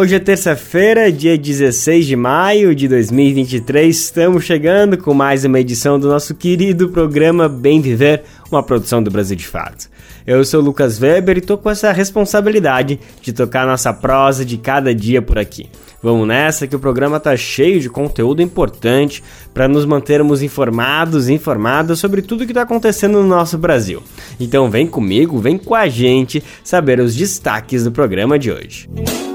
[0.00, 3.94] Hoje é terça-feira, dia 16 de maio de 2023.
[3.94, 9.10] Estamos chegando com mais uma edição do nosso querido programa Bem Viver, uma produção do
[9.10, 9.90] Brasil de Fato.
[10.26, 14.56] Eu sou o Lucas Weber e tô com essa responsabilidade de tocar nossa prosa de
[14.56, 15.68] cada dia por aqui.
[16.02, 21.34] Vamos nessa que o programa tá cheio de conteúdo importante para nos mantermos informados e
[21.34, 24.02] informadas sobre tudo que está acontecendo no nosso Brasil.
[24.40, 28.88] Então vem comigo, vem com a gente saber os destaques do programa de hoje.
[28.96, 29.29] O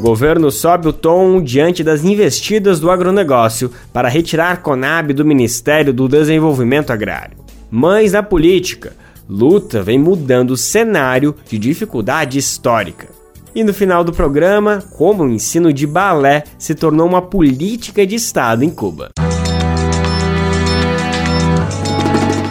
[0.00, 6.08] governo sobe o tom diante das investidas do agronegócio para retirar Conab do Ministério do
[6.08, 7.36] Desenvolvimento Agrário.
[7.70, 8.92] Mães da política.
[9.28, 13.08] Luta vem mudando o cenário de dificuldade histórica.
[13.54, 18.16] E no final do programa, como o ensino de balé se tornou uma política de
[18.16, 19.10] Estado em Cuba.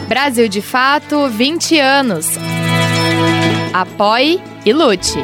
[0.07, 2.27] Brasil de Fato, 20 anos.
[3.73, 5.17] Apoie e lute.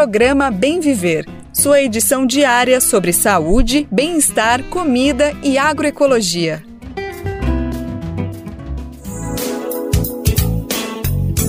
[0.08, 6.62] Programa Bem Viver, sua edição diária sobre saúde, bem-estar, comida e agroecologia.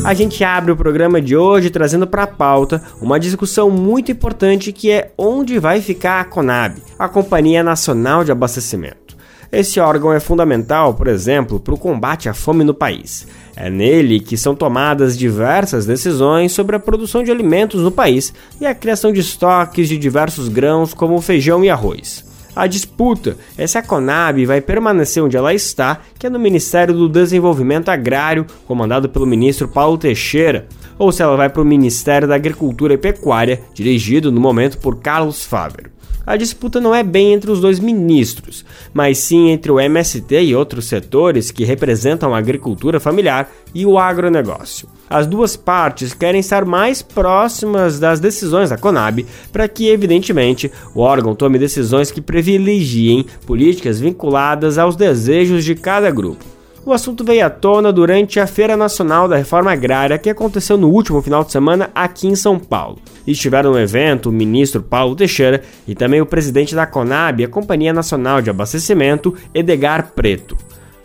[0.04, 4.74] A gente abre o programa de hoje trazendo para a pauta uma discussão muito importante
[4.74, 9.16] que é onde vai ficar a Conab, a Companhia Nacional de Abastecimento.
[9.50, 13.26] Esse órgão é fundamental, por exemplo, para o combate à fome no país.
[13.62, 18.66] É nele que são tomadas diversas decisões sobre a produção de alimentos no país e
[18.66, 22.24] a criação de estoques de diversos grãos, como feijão e arroz.
[22.56, 26.94] A disputa é se a Conab vai permanecer onde ela está, que é no Ministério
[26.94, 30.66] do Desenvolvimento Agrário, comandado pelo ministro Paulo Teixeira,
[30.98, 35.02] ou se ela vai para o Ministério da Agricultura e Pecuária, dirigido no momento por
[35.02, 35.99] Carlos Fávero
[36.30, 38.64] a disputa não é bem entre os dois ministros,
[38.94, 43.98] mas sim entre o MST e outros setores que representam a agricultura familiar e o
[43.98, 44.88] agronegócio.
[45.10, 51.00] As duas partes querem estar mais próximas das decisões da Conab para que, evidentemente, o
[51.00, 56.59] órgão tome decisões que privilegiem políticas vinculadas aos desejos de cada grupo.
[56.86, 60.90] O assunto veio à tona durante a Feira Nacional da Reforma Agrária que aconteceu no
[60.90, 63.00] último final de semana aqui em São Paulo.
[63.28, 67.94] Estiveram no evento o ministro Paulo Teixeira e também o presidente da Conab, a Companhia
[67.94, 70.58] Nacional de Abastecimento, Edgar Preto.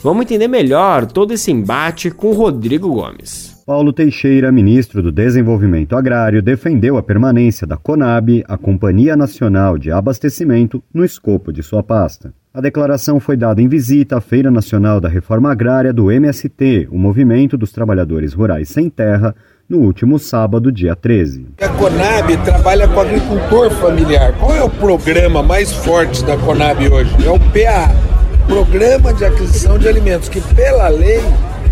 [0.03, 3.55] Vamos entender melhor todo esse embate com Rodrigo Gomes.
[3.67, 9.91] Paulo Teixeira, ministro do Desenvolvimento Agrário, defendeu a permanência da Conab, a Companhia Nacional de
[9.91, 12.33] Abastecimento, no escopo de sua pasta.
[12.55, 16.97] A declaração foi dada em visita à Feira Nacional da Reforma Agrária do MST, o
[16.97, 19.35] Movimento dos Trabalhadores Rurais Sem Terra,
[19.69, 21.49] no último sábado, dia 13.
[21.61, 24.39] A Conab trabalha com agricultor familiar.
[24.39, 27.27] Qual é o programa mais forte da Conab hoje?
[27.27, 27.91] É o PA,
[28.47, 31.19] Programa de Aquisição de Alimentos, que pela lei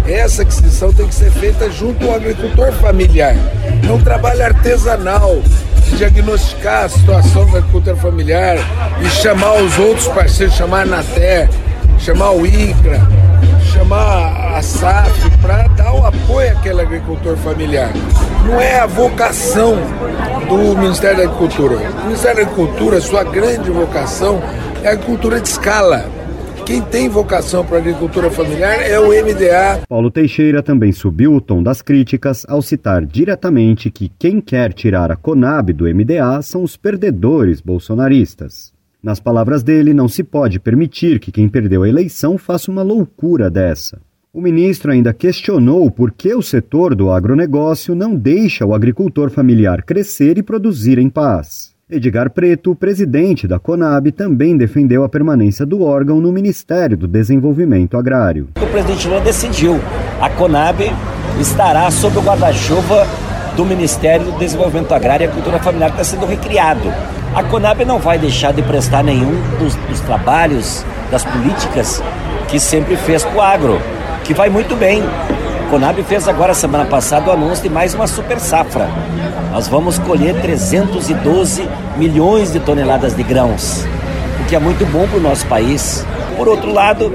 [0.06, 3.34] essa aquisição tem que ser feita junto ao agricultor familiar.
[3.88, 5.40] É um trabalho artesanal
[5.96, 8.56] diagnosticar a situação da agricultura familiar
[9.00, 11.48] e chamar os outros parceiros, chamar a Anater,
[11.98, 13.00] chamar o INCRA,
[13.72, 17.90] chamar a SAF para dar o apoio àquele agricultor familiar.
[18.44, 19.76] Não é a vocação
[20.48, 21.76] do Ministério da Agricultura.
[21.76, 24.42] O Ministério da Agricultura, sua grande vocação
[24.82, 26.21] é a agricultura de escala
[26.64, 29.82] quem tem vocação para agricultura familiar é o MDA.
[29.88, 35.10] Paulo Teixeira também subiu o tom das críticas ao citar diretamente que quem quer tirar
[35.10, 38.72] a Conab do MDA são os perdedores bolsonaristas.
[39.02, 43.50] Nas palavras dele, não se pode permitir que quem perdeu a eleição faça uma loucura
[43.50, 44.00] dessa.
[44.32, 49.82] O ministro ainda questionou por que o setor do agronegócio não deixa o agricultor familiar
[49.82, 51.71] crescer e produzir em paz.
[51.92, 57.98] Edgar Preto, presidente da Conab, também defendeu a permanência do órgão no Ministério do Desenvolvimento
[57.98, 58.48] Agrário.
[58.56, 59.78] O presidente Lula decidiu.
[60.18, 60.80] A Conab
[61.38, 63.06] estará sob o guarda-chuva
[63.54, 66.90] do Ministério do Desenvolvimento Agrário e Cultura Familiar que está sendo recriado.
[67.34, 72.02] A Conab não vai deixar de prestar nenhum dos, dos trabalhos, das políticas
[72.48, 73.78] que sempre fez para o agro,
[74.24, 75.02] que vai muito bem.
[75.72, 78.90] Conab fez agora, semana passada, o anúncio de mais uma super safra.
[79.50, 81.66] Nós vamos colher 312
[81.96, 83.82] milhões de toneladas de grãos,
[84.42, 86.04] o que é muito bom para o nosso país.
[86.36, 87.10] Por outro lado,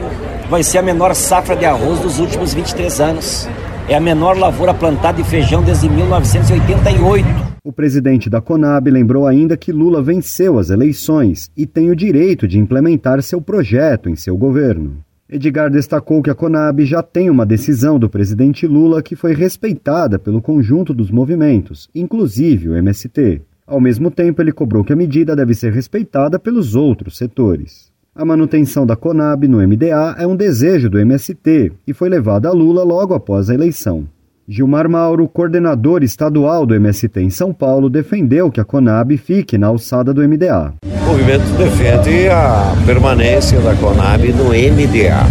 [0.50, 3.48] vai ser a menor safra de arroz dos últimos 23 anos.
[3.88, 7.28] É a menor lavoura plantada de feijão desde 1988.
[7.64, 12.48] O presidente da Conab lembrou ainda que Lula venceu as eleições e tem o direito
[12.48, 15.06] de implementar seu projeto em seu governo.
[15.30, 20.18] Edgar destacou que a Conab já tem uma decisão do presidente Lula que foi respeitada
[20.18, 23.42] pelo conjunto dos movimentos, inclusive o MST.
[23.66, 27.92] Ao mesmo tempo, ele cobrou que a medida deve ser respeitada pelos outros setores.
[28.16, 32.54] A manutenção da Conab no MDA é um desejo do MST e foi levada a
[32.54, 34.08] Lula logo após a eleição.
[34.50, 39.68] Gilmar Mauro, coordenador estadual do MST em São Paulo, defendeu que a Conab fique na
[39.68, 40.74] alçada do MDA.
[40.86, 45.28] O movimento defende a permanência da Conab no MDA.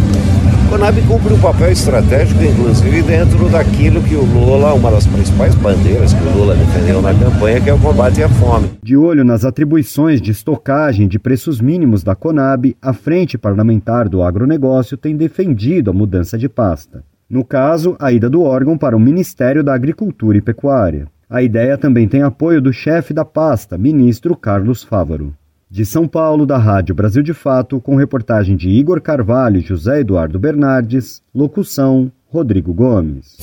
[0.69, 6.13] Conab cumpre um papel estratégico, inclusive, dentro daquilo que o Lula, uma das principais bandeiras
[6.13, 8.69] que o Lula defendeu na campanha, que é o combate à fome.
[8.83, 14.23] De olho nas atribuições de estocagem de preços mínimos da Conab, a Frente Parlamentar do
[14.23, 17.03] Agronegócio tem defendido a mudança de pasta.
[17.29, 21.09] No caso, a ida do órgão para o Ministério da Agricultura e Pecuária.
[21.29, 25.35] A ideia também tem apoio do chefe da pasta, ministro Carlos Fávaro.
[25.69, 30.01] De São Paulo, da Rádio Brasil de Fato, com reportagem de Igor Carvalho e José
[30.01, 33.37] Eduardo Bernardes, locução Rodrigo Gomes.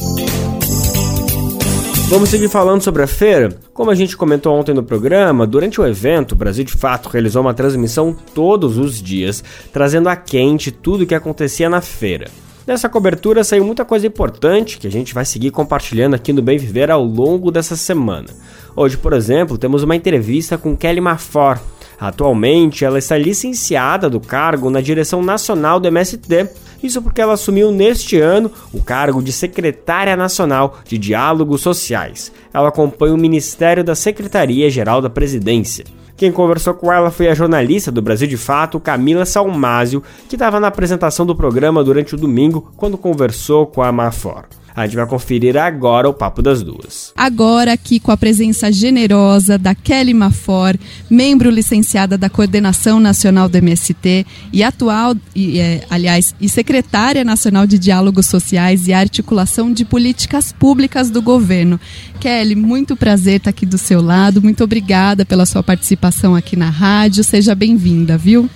[2.09, 3.49] Vamos seguir falando sobre a feira.
[3.73, 7.41] Como a gente comentou ontem no programa, durante o evento, o Brasil de Fato realizou
[7.41, 9.43] uma transmissão todos os dias,
[9.73, 12.27] trazendo a quente tudo o que acontecia na feira.
[12.65, 16.57] Nessa cobertura saiu muita coisa importante que a gente vai seguir compartilhando aqui no Bem
[16.57, 18.27] Viver ao longo dessa semana.
[18.75, 21.59] Hoje, por exemplo, temos uma entrevista com Kelly Mafor,
[21.99, 26.49] Atualmente, ela está licenciada do cargo na direção nacional do MST.
[26.83, 32.29] Isso porque ela assumiu neste ano o cargo de secretária nacional de Diálogos Sociais.
[32.53, 35.85] Ela acompanha o Ministério da Secretaria-Geral da Presidência.
[36.15, 40.59] Quem conversou com ela foi a jornalista do Brasil de Fato, Camila Salmásio, que estava
[40.59, 44.45] na apresentação do programa durante o domingo quando conversou com a Mafor.
[44.75, 47.13] A gente vai conferir agora o Papo das Duas.
[47.15, 50.75] Agora aqui com a presença generosa da Kelly Mafor,
[51.09, 57.67] membro licenciada da Coordenação Nacional do MST e atual, e, é, aliás, e secretária nacional
[57.67, 61.79] de Diálogos Sociais e Articulação de Políticas Públicas do Governo.
[62.19, 66.69] Kelly, muito prazer estar aqui do seu lado, muito obrigada pela sua participação aqui na
[66.69, 68.49] rádio, seja bem-vinda, viu?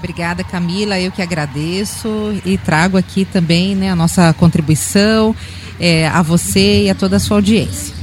[0.00, 0.98] Obrigada, Camila.
[0.98, 2.08] Eu que agradeço
[2.42, 5.36] e trago aqui também né, a nossa contribuição
[5.78, 7.99] é, a você e a toda a sua audiência.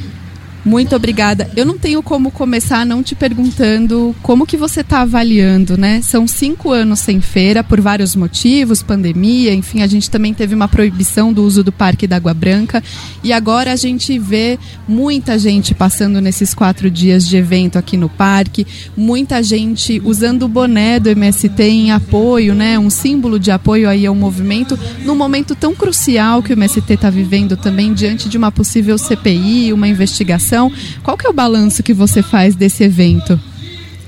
[0.67, 1.49] Muito obrigada.
[1.55, 6.01] Eu não tenho como começar não te perguntando como que você está avaliando, né?
[6.01, 10.67] São cinco anos sem feira por vários motivos, pandemia, enfim, a gente também teve uma
[10.67, 12.83] proibição do uso do Parque da Água Branca
[13.23, 18.09] e agora a gente vê muita gente passando nesses quatro dias de evento aqui no
[18.09, 22.77] parque, muita gente usando o boné do MST em apoio, né?
[22.77, 27.09] Um símbolo de apoio aí ao movimento num momento tão crucial que o MST está
[27.09, 30.71] vivendo também diante de uma possível CPI, uma investigação então,
[31.03, 33.39] qual que é o balanço que você faz desse evento?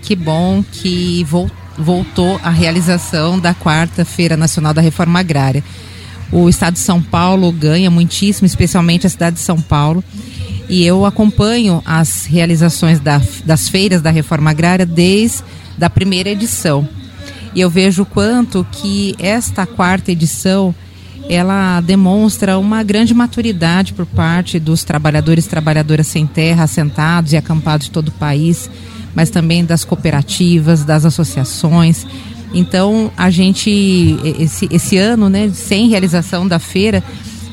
[0.02, 1.24] Que bom que
[1.78, 5.64] voltou a realização da quarta Feira Nacional da Reforma Agrária.
[6.32, 10.04] O Estado de São Paulo ganha muitíssimo, especialmente a cidade de São Paulo.
[10.68, 15.44] E eu acompanho as realizações da, das feiras da reforma agrária desde
[15.80, 16.90] a primeira edição.
[17.54, 20.74] E eu vejo o quanto que esta quarta edição
[21.30, 27.38] ela demonstra uma grande maturidade por parte dos trabalhadores e trabalhadoras sem terra, assentados e
[27.38, 28.68] acampados de todo o país,
[29.14, 32.04] mas também das cooperativas, das associações.
[32.52, 37.04] Então, a gente, esse, esse ano, né, sem realização da feira,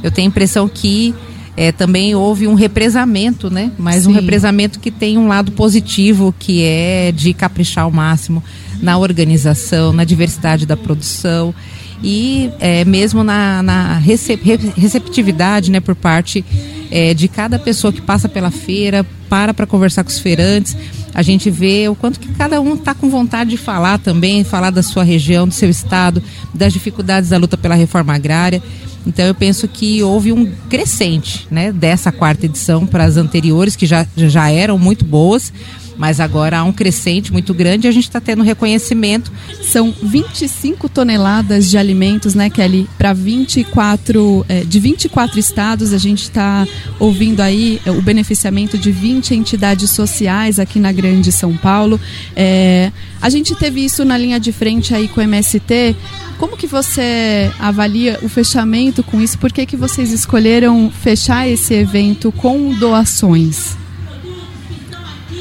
[0.02, 1.14] eu tenho a impressão que
[1.54, 3.72] é, também houve um represamento, né?
[3.78, 4.10] Mas Sim.
[4.10, 8.42] um represamento que tem um lado positivo, que é de caprichar ao máximo
[8.80, 11.54] na organização, na diversidade da produção
[12.02, 16.44] e é, mesmo na, na receptividade né, por parte
[16.90, 20.76] é, de cada pessoa que passa pela feira, para para conversar com os feirantes,
[21.12, 24.70] a gente vê o quanto que cada um está com vontade de falar também, falar
[24.70, 26.22] da sua região, do seu estado,
[26.54, 28.62] das dificuldades da luta pela reforma agrária.
[29.06, 33.86] Então eu penso que houve um crescente né, dessa quarta edição para as anteriores, que
[33.86, 35.52] já, já eram muito boas
[35.96, 39.32] Mas agora há um crescente muito grande e a gente está tendo reconhecimento.
[39.62, 42.88] São 25 toneladas de alimentos, né, Kelly?
[42.98, 46.66] Para 24, é, de 24 estados, a gente está
[46.98, 52.00] ouvindo aí é, o beneficiamento de 20 entidades sociais aqui na Grande São Paulo.
[52.34, 55.96] É, a gente teve isso na linha de frente aí com o MST.
[56.38, 59.38] Como que você avalia o fechamento com isso?
[59.38, 63.85] Por que, que vocês escolheram fechar esse evento com doações?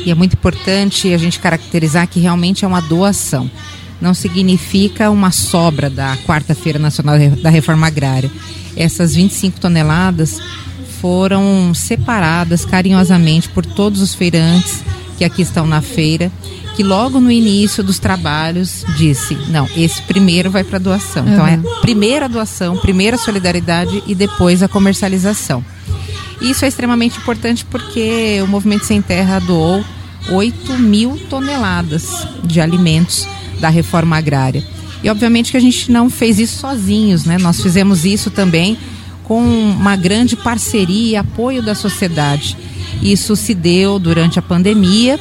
[0.06, 3.50] E é muito importante a gente caracterizar que realmente é uma doação.
[4.00, 8.30] Não significa uma sobra da Quarta-feira Nacional da Reforma Agrária.
[8.76, 10.40] Essas 25 toneladas
[11.02, 14.84] foram separadas carinhosamente por todos os feirantes
[15.18, 16.32] que aqui estão na feira,
[16.76, 21.26] que logo no início dos trabalhos disse: não, esse primeiro vai para doação.
[21.26, 21.34] Uhum.
[21.34, 25.64] Então é primeira doação, primeira solidariedade e depois a comercialização.
[26.42, 29.84] Isso é extremamente importante porque o Movimento Sem Terra doou
[30.30, 33.28] 8 mil toneladas de alimentos
[33.60, 34.64] da reforma agrária.
[35.04, 37.38] E obviamente que a gente não fez isso sozinhos, né?
[37.38, 38.78] Nós fizemos isso também
[39.24, 42.58] com uma grande parceria e apoio da sociedade.
[43.02, 45.20] Isso se deu durante a pandemia,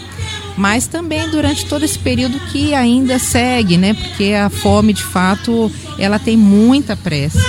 [0.57, 3.95] mas também durante todo esse período que ainda segue, né?
[3.95, 7.41] Porque a fome, de fato, ela tem muita pressa.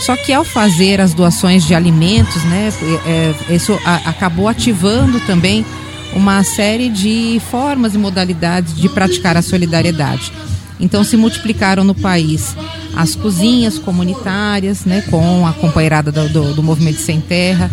[0.00, 2.70] Só que ao fazer as doações de alimentos, né,
[3.06, 5.64] é, isso a, acabou ativando também
[6.14, 10.32] uma série de formas e modalidades de praticar a solidariedade.
[10.78, 12.56] Então se multiplicaram no país
[12.96, 17.70] as cozinhas comunitárias, né, com a companheirada do, do, do Movimento Sem Terra,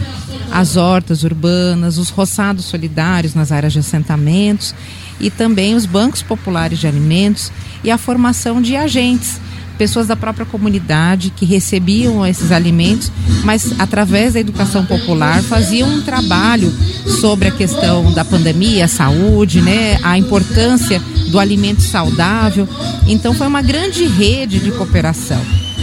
[0.51, 4.75] as hortas urbanas, os roçados solidários nas áreas de assentamentos
[5.19, 7.51] e também os bancos populares de alimentos
[7.83, 9.39] e a formação de agentes
[9.81, 13.11] pessoas da própria comunidade que recebiam esses alimentos,
[13.43, 16.71] mas através da educação popular faziam um trabalho
[17.19, 22.67] sobre a questão da pandemia, a saúde, né, a importância do alimento saudável.
[23.07, 25.41] Então foi uma grande rede de cooperação.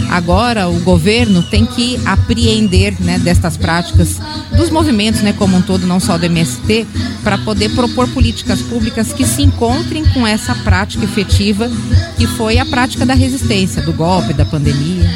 [0.09, 4.17] Agora o governo tem que apreender né, destas práticas
[4.55, 6.87] dos movimentos né, como um todo, não só do MST,
[7.23, 11.69] para poder propor políticas públicas que se encontrem com essa prática efetiva
[12.17, 15.09] que foi a prática da resistência, do golpe, da pandemia.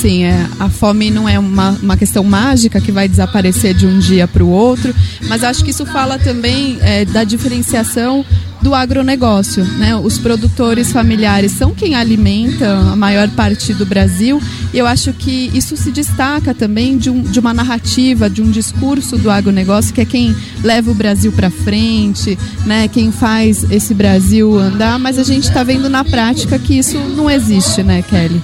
[0.00, 3.98] Sim, é, a fome não é uma, uma questão mágica que vai desaparecer de um
[3.98, 4.94] dia para o outro,
[5.28, 8.24] mas acho que isso fala também é, da diferenciação
[8.62, 9.64] do agronegócio.
[9.64, 9.96] Né?
[9.96, 14.40] Os produtores familiares são quem alimenta a maior parte do Brasil
[14.72, 18.50] e eu acho que isso se destaca também de, um, de uma narrativa, de um
[18.50, 22.88] discurso do agronegócio que é quem leva o Brasil para frente, né?
[22.88, 27.30] quem faz esse Brasil andar, mas a gente está vendo na prática que isso não
[27.30, 28.42] existe, né, Kelly?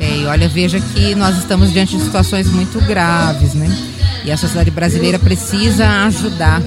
[0.00, 3.68] É, e olha, veja que nós estamos diante de situações muito graves, né?
[4.24, 6.62] E a sociedade brasileira precisa ajudar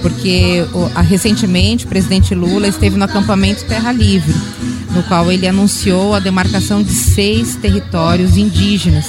[0.00, 4.34] porque o, recentemente o presidente Lula esteve no acampamento Terra Livre,
[4.94, 9.06] no qual ele anunciou a demarcação de seis territórios indígenas,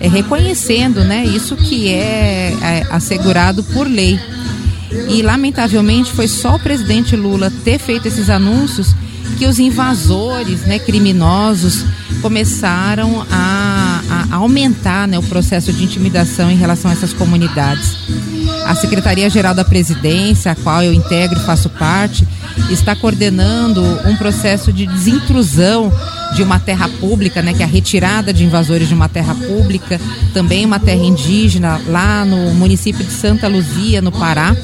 [0.00, 4.18] é, reconhecendo né, isso que é, é assegurado por lei.
[5.08, 8.94] E lamentavelmente foi só o presidente Lula ter feito esses anúncios
[9.38, 11.84] que os invasores, né, criminosos,
[12.22, 17.96] começaram a, a aumentar né, o processo de intimidação em relação a essas comunidades.
[18.66, 22.26] A Secretaria-Geral da Presidência, a qual eu integro e faço parte,
[22.70, 25.92] está coordenando um processo de desintrusão
[26.34, 30.00] de uma terra pública, né, que é a retirada de invasores de uma terra pública,
[30.32, 34.56] também uma terra indígena, lá no município de Santa Luzia, no Pará,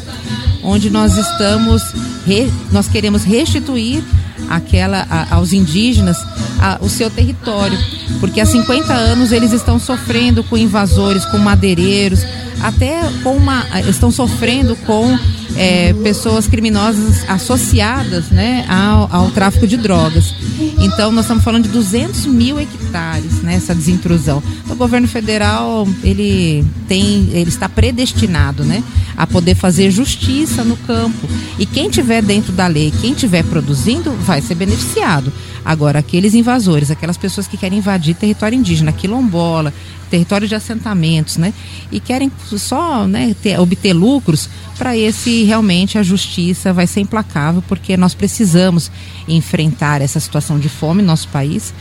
[0.62, 1.83] onde nós estamos,
[2.26, 4.02] re, nós queremos restituir
[4.50, 6.19] aquela a, aos indígenas
[6.59, 7.78] a, o seu território,
[8.19, 12.26] porque há 50 anos eles estão sofrendo com invasores, com madeireiros,
[12.61, 15.19] até com uma estão sofrendo com
[15.57, 20.35] é, pessoas criminosas associadas né, ao, ao, tráfico de drogas.
[20.78, 24.42] Então, nós estamos falando de 200 mil hectares nessa né, desintrusão.
[24.62, 28.83] Então, o governo federal ele tem, ele está predestinado, né,
[29.16, 31.28] a poder fazer justiça no campo.
[31.59, 35.32] E quem tiver dentro da lei, quem tiver produzindo, vai ser beneficiado.
[35.64, 39.73] Agora, aqueles invasores, aquelas pessoas que querem invadir território indígena, quilombola,
[40.11, 41.54] território de assentamentos, né?
[41.90, 47.62] E querem só né, ter, obter lucros, para esse realmente a justiça vai ser implacável,
[47.68, 48.90] porque nós precisamos
[49.28, 51.73] enfrentar essa situação de fome no nosso país.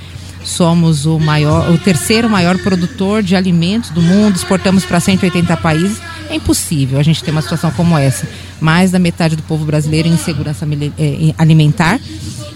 [0.43, 5.97] Somos o maior, o terceiro maior produtor de alimentos do mundo, exportamos para 180 países.
[6.29, 8.27] É impossível a gente ter uma situação como essa.
[8.61, 10.65] Mais da metade do povo brasileiro em insegurança
[10.97, 11.99] eh, alimentar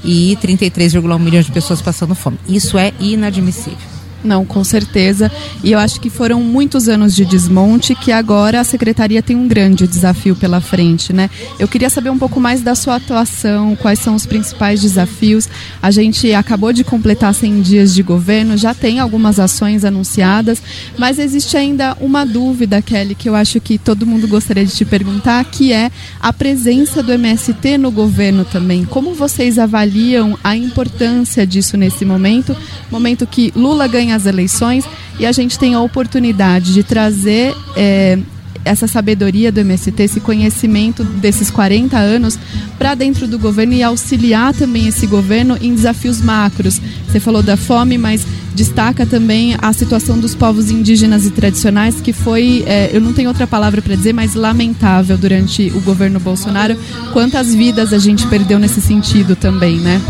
[0.04, 2.38] e 33,1 milhões de pessoas passando fome.
[2.48, 3.93] Isso é inadmissível.
[4.24, 5.32] Não, com certeza.
[5.64, 9.48] E eu acho que foram muitos anos de desmonte que agora a secretaria tem um
[9.48, 11.30] grande desafio pela frente, né?
[11.60, 15.50] Eu queria saber um pouco mais da sua atuação, quais são os principais desafios.
[15.82, 20.62] A gente acabou de completar 100 dias de governo, já tem algumas ações anunciadas,
[20.98, 24.86] mas existe ainda uma dúvida, Kelly, que eu acho que todo mundo gostaria de te
[24.86, 28.86] perguntar, que é a presença do MST no governo também.
[28.86, 32.56] Como vocês avaliam a importância disso nesse momento?
[32.90, 34.86] Momento que Lula ganha as eleições
[35.20, 38.18] e a gente tem a oportunidade de trazer é,
[38.66, 42.40] essa sabedoria do MST, esse conhecimento desses 40 anos
[42.78, 46.80] para dentro do governo e auxiliar também esse governo em desafios macros.
[47.08, 52.14] Você falou da fome, mas destaca também a situação dos povos indígenas e tradicionais, que
[52.14, 56.78] foi, é, eu não tenho outra palavra para dizer, mas lamentável durante o governo Bolsonaro.
[57.12, 60.02] Quantas vidas a gente perdeu nesse sentido também, né?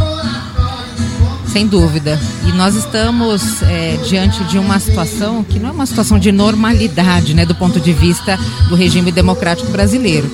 [1.54, 2.20] Sem dúvida.
[2.48, 7.36] E nós estamos é, diante de uma situação que não é uma situação de normalidade,
[7.36, 10.28] né, do ponto de vista do regime democrático brasileiro.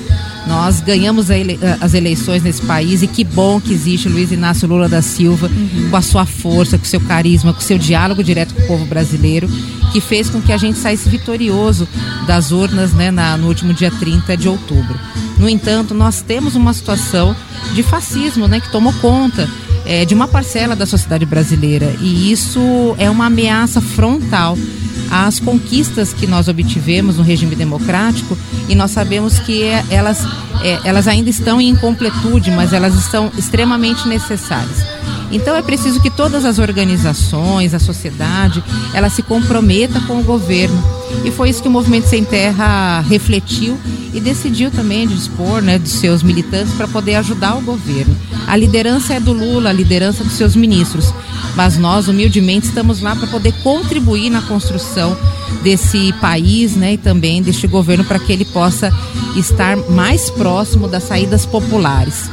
[0.47, 4.87] Nós ganhamos ele, as eleições nesse país e que bom que existe Luiz Inácio Lula
[4.87, 5.89] da Silva, uhum.
[5.89, 8.67] com a sua força, com o seu carisma, com o seu diálogo direto com o
[8.67, 9.49] povo brasileiro,
[9.91, 11.85] que fez com que a gente saísse vitorioso
[12.25, 14.97] das urnas né, na, no último dia 30 de outubro.
[15.37, 17.35] No entanto, nós temos uma situação
[17.73, 19.49] de fascismo né, que tomou conta
[19.89, 21.91] é, de uma parcela da sociedade brasileira.
[21.99, 24.55] E isso é uma ameaça frontal
[25.09, 28.37] às conquistas que nós obtivemos no regime democrático
[28.67, 30.25] e nós sabemos que elas,
[30.61, 34.85] é, elas ainda estão em incompletude, mas elas estão extremamente necessárias.
[35.31, 38.63] Então é preciso que todas as organizações, a sociedade,
[38.93, 40.81] ela se comprometa com o governo.
[41.23, 43.77] E foi isso que o Movimento Sem Terra refletiu
[44.13, 48.15] e decidiu também dispor né, dos seus militantes para poder ajudar o governo.
[48.47, 51.13] A liderança é do Lula, a liderança dos seus ministros,
[51.55, 55.17] mas nós, humildemente, estamos lá para poder contribuir na construção
[55.63, 58.93] desse país né, e também deste governo para que ele possa
[59.35, 62.29] estar mais próximo das saídas populares.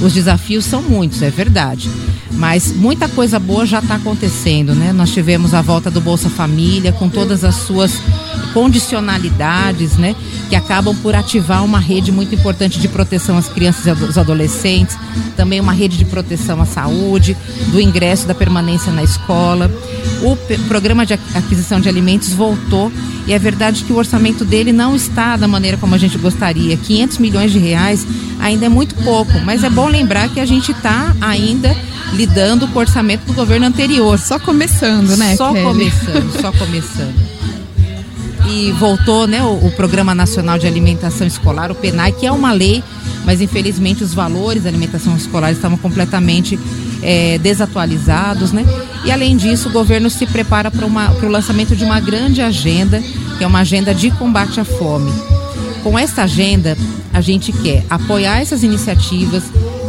[0.00, 1.90] Os desafios são muitos, é verdade.
[2.32, 4.92] Mas muita coisa boa já está acontecendo, né?
[4.92, 7.92] Nós tivemos a volta do Bolsa Família com todas as suas
[8.52, 10.14] condicionalidades, né?
[10.48, 14.96] Que acabam por ativar uma rede muito importante de proteção às crianças e aos adolescentes,
[15.36, 17.36] também uma rede de proteção à saúde,
[17.68, 19.70] do ingresso da permanência na escola.
[20.22, 20.36] O
[20.68, 22.92] programa de aquisição de alimentos voltou
[23.26, 26.76] e é verdade que o orçamento dele não está da maneira como a gente gostaria.
[26.76, 28.06] 500 milhões de reais
[28.40, 31.74] ainda é muito pouco, mas é bom lembrar que a gente está ainda
[32.12, 34.18] lidando com o orçamento do governo anterior.
[34.18, 35.36] Só começando, né?
[35.36, 35.64] Só Kelly?
[35.64, 37.31] começando, só começando.
[38.48, 42.52] E voltou né, o, o, Programa Nacional de Alimentação Escolar, o PENAI, que é uma
[42.52, 42.82] lei,
[43.24, 46.58] mas infelizmente os valores da alimentação escolar estavam completamente
[47.02, 48.64] é, desatualizados, né?
[49.04, 53.02] E além disso, o governo se prepara para o lançamento de uma grande agenda,
[53.38, 55.12] que é uma agenda de combate à fome.
[55.82, 56.76] Com esta agenda,
[57.12, 59.44] a gente quer apoiar essas iniciativas,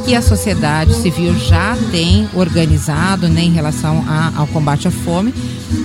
[0.06, 5.34] que a sociedade civil já tem organizado né, em relação a, ao combate à fome,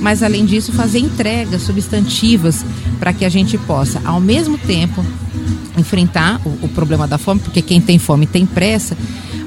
[0.00, 2.64] mas além disso fazer entregas substantivas
[2.98, 5.04] para que a gente possa, ao mesmo tempo,
[5.76, 8.96] enfrentar o, o problema da fome, porque quem tem fome tem pressa,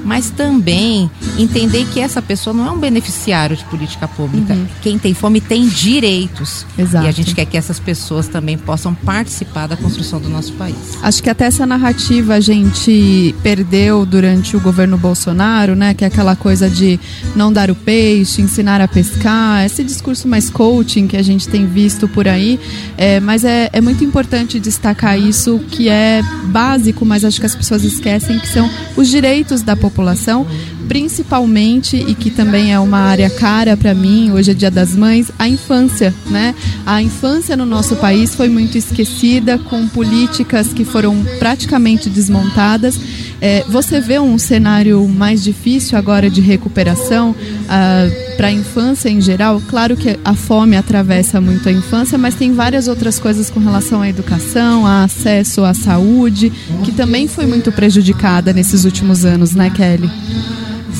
[0.04, 4.54] mas também entender que essa pessoa não é um beneficiário de política pública.
[4.54, 4.66] Uhum.
[4.80, 6.66] Quem tem fome tem direitos.
[6.76, 7.06] Exato.
[7.06, 10.76] E a gente quer que essas pessoas também possam participar da construção do nosso país.
[11.02, 15.94] Acho que até essa narrativa a gente perdeu durante o governo Bolsonaro, né?
[15.94, 16.98] Que é aquela coisa de
[17.34, 21.66] não dar o peixe, ensinar a pescar, esse discurso mais coaching que a gente tem
[21.66, 22.58] visto por aí.
[22.96, 27.54] É, mas é, é muito importante destacar isso, que é básico, mas acho que as
[27.54, 30.46] pessoas esquecem que são os direitos da população população,
[30.88, 35.30] principalmente e que também é uma área cara para mim, hoje é Dia das Mães,
[35.38, 36.54] a infância, né?
[36.84, 42.98] A infância no nosso país foi muito esquecida com políticas que foram praticamente desmontadas.
[43.40, 47.34] É, você vê um cenário mais difícil agora de recuperação
[47.68, 49.60] ah, para a infância em geral?
[49.68, 54.00] Claro que a fome atravessa muito a infância, mas tem várias outras coisas com relação
[54.00, 56.52] à educação, a acesso à saúde,
[56.84, 60.10] que também foi muito prejudicada nesses últimos anos, né, Kelly?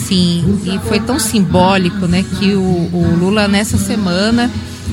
[0.07, 4.51] Sim, e foi tão simbólico, né, que o, o Lula nessa semana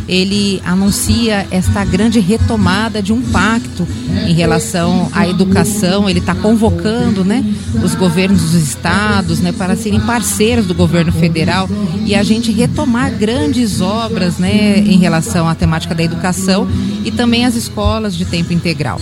[0.07, 3.87] ele anuncia esta grande retomada de um pacto
[4.27, 6.09] em relação à educação.
[6.09, 7.45] Ele está convocando né,
[7.83, 11.69] os governos dos estados né, para serem parceiros do governo federal
[12.05, 16.67] e a gente retomar grandes obras né, em relação à temática da educação
[17.05, 18.99] e também as escolas de tempo integral.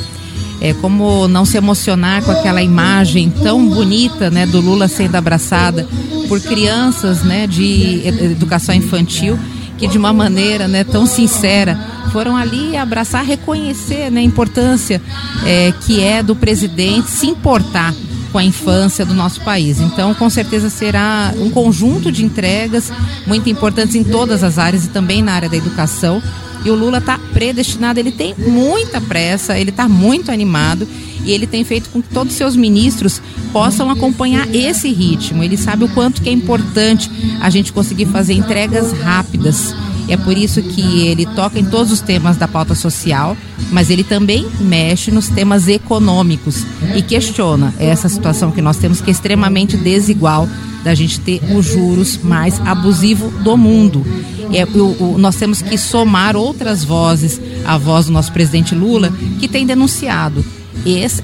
[0.59, 5.87] É como não se emocionar com aquela imagem tão bonita né, do Lula sendo abraçada
[6.27, 9.37] por crianças né, de educação infantil
[9.77, 11.77] que de uma maneira né, tão sincera
[12.11, 15.01] foram ali abraçar, reconhecer né, a importância
[15.45, 17.93] é, que é do presidente se importar
[18.31, 19.79] com a infância do nosso país.
[19.79, 22.91] Então, com certeza será um conjunto de entregas
[23.25, 26.21] muito importantes em todas as áreas e também na área da educação.
[26.65, 30.87] E o Lula está predestinado, ele tem muita pressa, ele está muito animado
[31.23, 35.43] e ele tem feito com que todos os seus ministros possam acompanhar esse ritmo.
[35.43, 39.73] Ele sabe o quanto que é importante a gente conseguir fazer entregas rápidas.
[40.07, 43.35] É por isso que ele toca em todos os temas da pauta social,
[43.71, 46.65] mas ele também mexe nos temas econômicos
[46.95, 50.47] e questiona essa situação que nós temos que é extremamente desigual
[50.83, 54.05] da gente ter os juros mais abusivos do mundo.
[54.53, 59.11] É, o, o, nós temos que somar outras vozes à voz do nosso presidente Lula,
[59.39, 60.45] que tem denunciado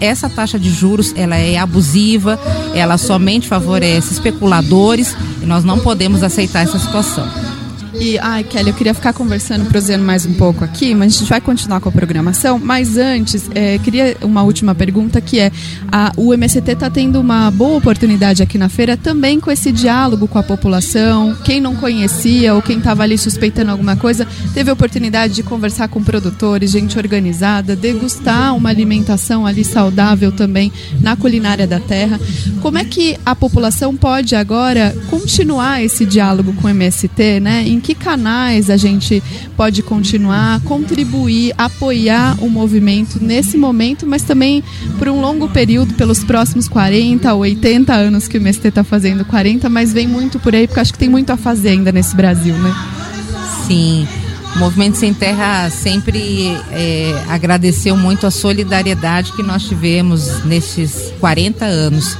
[0.02, 2.40] essa taxa de juros ela é abusiva,
[2.74, 7.26] ela somente favorece especuladores e nós não podemos aceitar essa situação.
[8.00, 11.30] E, ai, Kelly, eu queria ficar conversando, prosseando mais um pouco aqui, mas a gente
[11.30, 12.58] vai continuar com a programação.
[12.58, 15.52] Mas antes, é, queria uma última pergunta que é:
[15.92, 20.28] a, o MST está tendo uma boa oportunidade aqui na feira também com esse diálogo
[20.28, 21.36] com a população.
[21.44, 25.88] Quem não conhecia ou quem estava ali suspeitando alguma coisa, teve a oportunidade de conversar
[25.88, 32.20] com produtores, gente organizada, degustar uma alimentação ali saudável também na culinária da terra.
[32.60, 37.64] Como é que a população pode agora continuar esse diálogo com o MST, né?
[37.68, 39.22] Em que canais a gente
[39.56, 44.64] pode continuar, contribuir, apoiar o movimento nesse momento, mas também
[44.98, 49.26] por um longo período, pelos próximos 40 ou 80 anos que o MST está fazendo,
[49.26, 52.16] 40, mas vem muito por aí, porque acho que tem muito a fazer ainda nesse
[52.16, 52.74] Brasil, né?
[53.68, 54.08] Sim.
[54.56, 61.66] O Movimento Sem Terra sempre é, agradeceu muito a solidariedade que nós tivemos nesses 40
[61.66, 62.16] anos.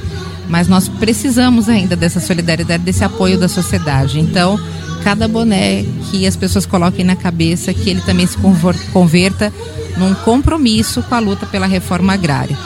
[0.48, 4.20] Mas nós precisamos ainda dessa solidariedade, desse apoio da sociedade.
[4.20, 4.58] Então,
[5.02, 8.36] cada boné que as pessoas coloquem na cabeça, que ele também se
[8.92, 9.52] converta
[9.96, 12.56] num compromisso com a luta pela reforma agrária.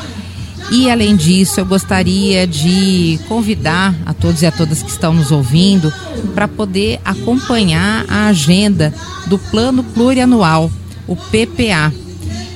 [0.71, 5.33] E além disso, eu gostaria de convidar a todos e a todas que estão nos
[5.33, 5.93] ouvindo
[6.35, 8.93] para poder acompanhar a agenda
[9.27, 10.71] do Plano Plurianual,
[11.07, 11.93] o PPA.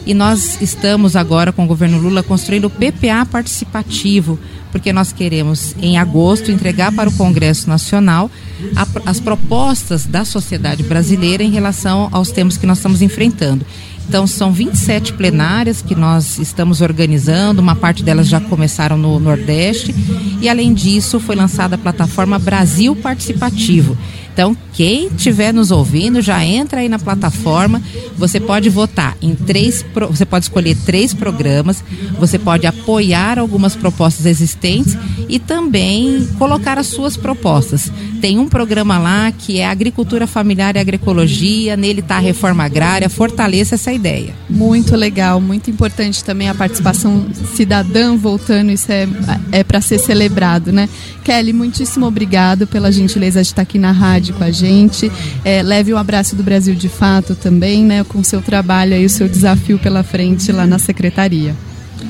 [0.04, 4.38] E nós estamos agora com o governo Lula construindo o PPA participativo,
[4.72, 8.30] porque nós queremos, em agosto, entregar para o Congresso Nacional
[8.74, 13.64] a, as propostas da sociedade brasileira em relação aos temas que nós estamos enfrentando.
[14.08, 19.94] Então, são 27 plenárias que nós estamos organizando, uma parte delas já começaram no Nordeste,
[20.40, 23.96] e além disso, foi lançada a plataforma Brasil Participativo.
[24.32, 27.82] Então, quem estiver nos ouvindo, já entra aí na plataforma.
[28.16, 31.84] Você pode votar em três, você pode escolher três programas,
[32.18, 34.96] você pode apoiar algumas propostas existentes
[35.28, 37.92] e também colocar as suas propostas.
[38.22, 43.08] Tem um programa lá que é Agricultura Familiar e Agroecologia, nele está a reforma agrária,
[43.10, 44.32] fortaleça essa ideia.
[44.48, 49.08] Muito legal, muito importante também a participação cidadã voltando, isso é,
[49.50, 50.88] é para ser celebrado, né?
[51.24, 55.10] Kelly, muitíssimo obrigado pela gentileza de estar aqui na rádio com a gente.
[55.44, 59.04] É, leve um abraço do Brasil de Fato também, né, com o seu trabalho e
[59.04, 61.56] o seu desafio pela frente lá na secretaria.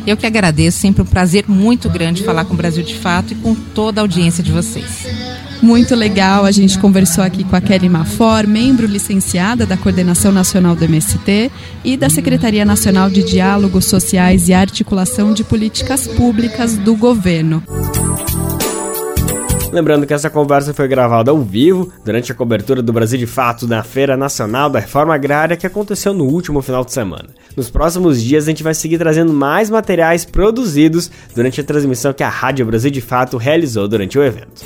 [0.06, 3.36] Eu que agradeço, sempre um prazer muito grande falar com o Brasil de Fato e
[3.36, 5.06] com toda a audiência de vocês.
[5.62, 10.74] Muito legal, a gente conversou aqui com a Kelly Mafor, membro licenciada da Coordenação Nacional
[10.74, 11.52] do MST
[11.84, 17.62] e da Secretaria Nacional de Diálogos Sociais e Articulação de Políticas Públicas do Governo.
[19.70, 23.66] Lembrando que essa conversa foi gravada ao vivo durante a cobertura do Brasil de Fato
[23.66, 27.28] na Feira Nacional da Reforma Agrária que aconteceu no último final de semana.
[27.56, 32.24] Nos próximos dias a gente vai seguir trazendo mais materiais produzidos durante a transmissão que
[32.24, 34.62] a Rádio Brasil de Fato realizou durante o evento.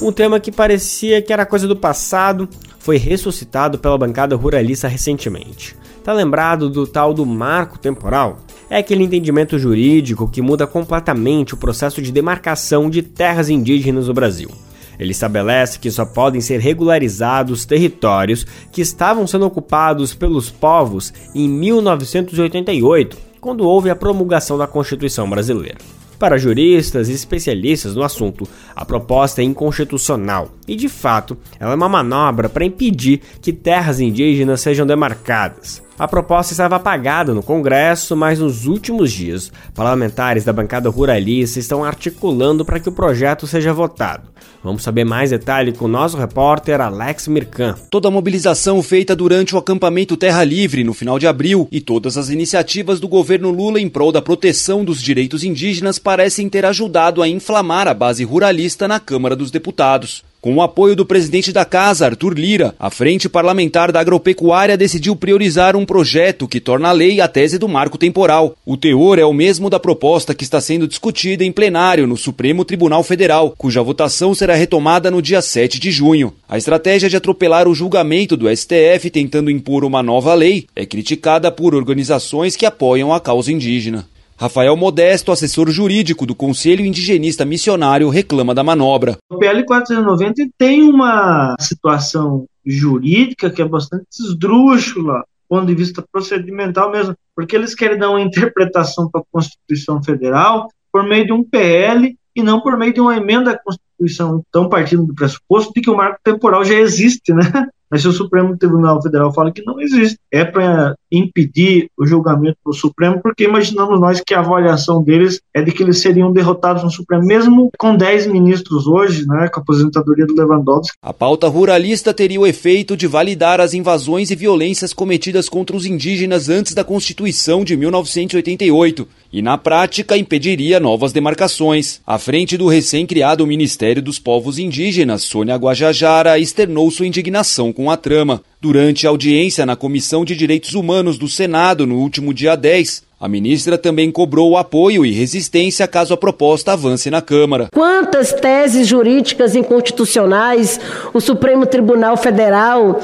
[0.00, 5.76] Um tema que parecia que era coisa do passado foi ressuscitado pela bancada ruralista recentemente.
[6.04, 8.38] Tá lembrado do tal do marco temporal?
[8.70, 14.14] é aquele entendimento jurídico que muda completamente o processo de demarcação de terras indígenas no
[14.14, 14.50] Brasil.
[14.98, 21.48] Ele estabelece que só podem ser regularizados territórios que estavam sendo ocupados pelos povos em
[21.48, 25.78] 1988, quando houve a promulgação da Constituição brasileira.
[26.18, 31.76] Para juristas e especialistas no assunto, a proposta é inconstitucional e, de fato, ela é
[31.76, 35.87] uma manobra para impedir que terras indígenas sejam demarcadas.
[35.98, 41.82] A proposta estava apagada no Congresso, mas nos últimos dias, parlamentares da bancada ruralista estão
[41.82, 44.28] articulando para que o projeto seja votado.
[44.62, 47.74] Vamos saber mais detalhe com o nosso repórter Alex Mirkan.
[47.90, 52.16] Toda a mobilização feita durante o acampamento Terra Livre no final de abril e todas
[52.16, 57.22] as iniciativas do governo Lula em prol da proteção dos direitos indígenas parecem ter ajudado
[57.22, 60.22] a inflamar a base ruralista na Câmara dos Deputados.
[60.40, 65.16] Com o apoio do presidente da casa, Arthur Lira, a Frente Parlamentar da Agropecuária decidiu
[65.16, 68.56] priorizar um projeto que torna a lei a tese do marco temporal.
[68.64, 72.64] O teor é o mesmo da proposta que está sendo discutida em plenário no Supremo
[72.64, 76.32] Tribunal Federal, cuja votação será retomada no dia 7 de junho.
[76.48, 81.50] A estratégia de atropelar o julgamento do STF tentando impor uma nova lei é criticada
[81.50, 84.06] por organizações que apoiam a causa indígena.
[84.38, 89.18] Rafael Modesto, assessor jurídico do Conselho Indigenista Missionário, reclama da manobra.
[89.28, 96.04] O PL 490 tem uma situação jurídica que é bastante esdrúxula, do ponto de vista
[96.12, 101.32] procedimental mesmo, porque eles querem dar uma interpretação para a Constituição Federal por meio de
[101.32, 104.44] um PL e não por meio de uma emenda à Constituição.
[104.48, 107.42] Então, partindo do pressuposto de que o marco temporal já existe, né?
[107.90, 112.58] Mas se o Supremo Tribunal Federal fala que não existe, é para impedir o julgamento
[112.64, 116.82] do Supremo, porque imaginamos nós que a avaliação deles é de que eles seriam derrotados
[116.82, 120.96] no Supremo, mesmo com 10 ministros hoje, né, com a aposentadoria do Lewandowski.
[121.02, 125.86] A pauta ruralista teria o efeito de validar as invasões e violências cometidas contra os
[125.86, 132.00] indígenas antes da Constituição de 1988 e, na prática, impediria novas demarcações.
[132.06, 137.96] À frente do recém-criado Ministério dos Povos Indígenas, Sônia Guajajara externou sua indignação com a
[137.96, 138.42] trama.
[138.60, 143.28] Durante a audiência na Comissão de Direitos Humanos do Senado no último dia 10, a
[143.28, 147.66] ministra também cobrou apoio e resistência caso a proposta avance na Câmara.
[147.74, 150.78] Quantas teses jurídicas inconstitucionais
[151.12, 153.00] o Supremo Tribunal Federal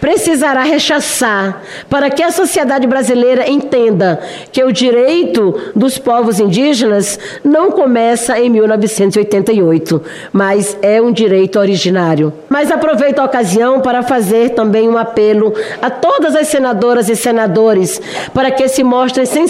[0.00, 4.20] precisará rechaçar para que a sociedade brasileira entenda
[4.52, 10.00] que o direito dos povos indígenas não começa em 1988,
[10.32, 12.32] mas é um direito originário.
[12.48, 18.00] Mas aproveito a ocasião para fazer também um apelo a todas as senadoras e senadores
[18.32, 19.47] para que se mostrem sensíveis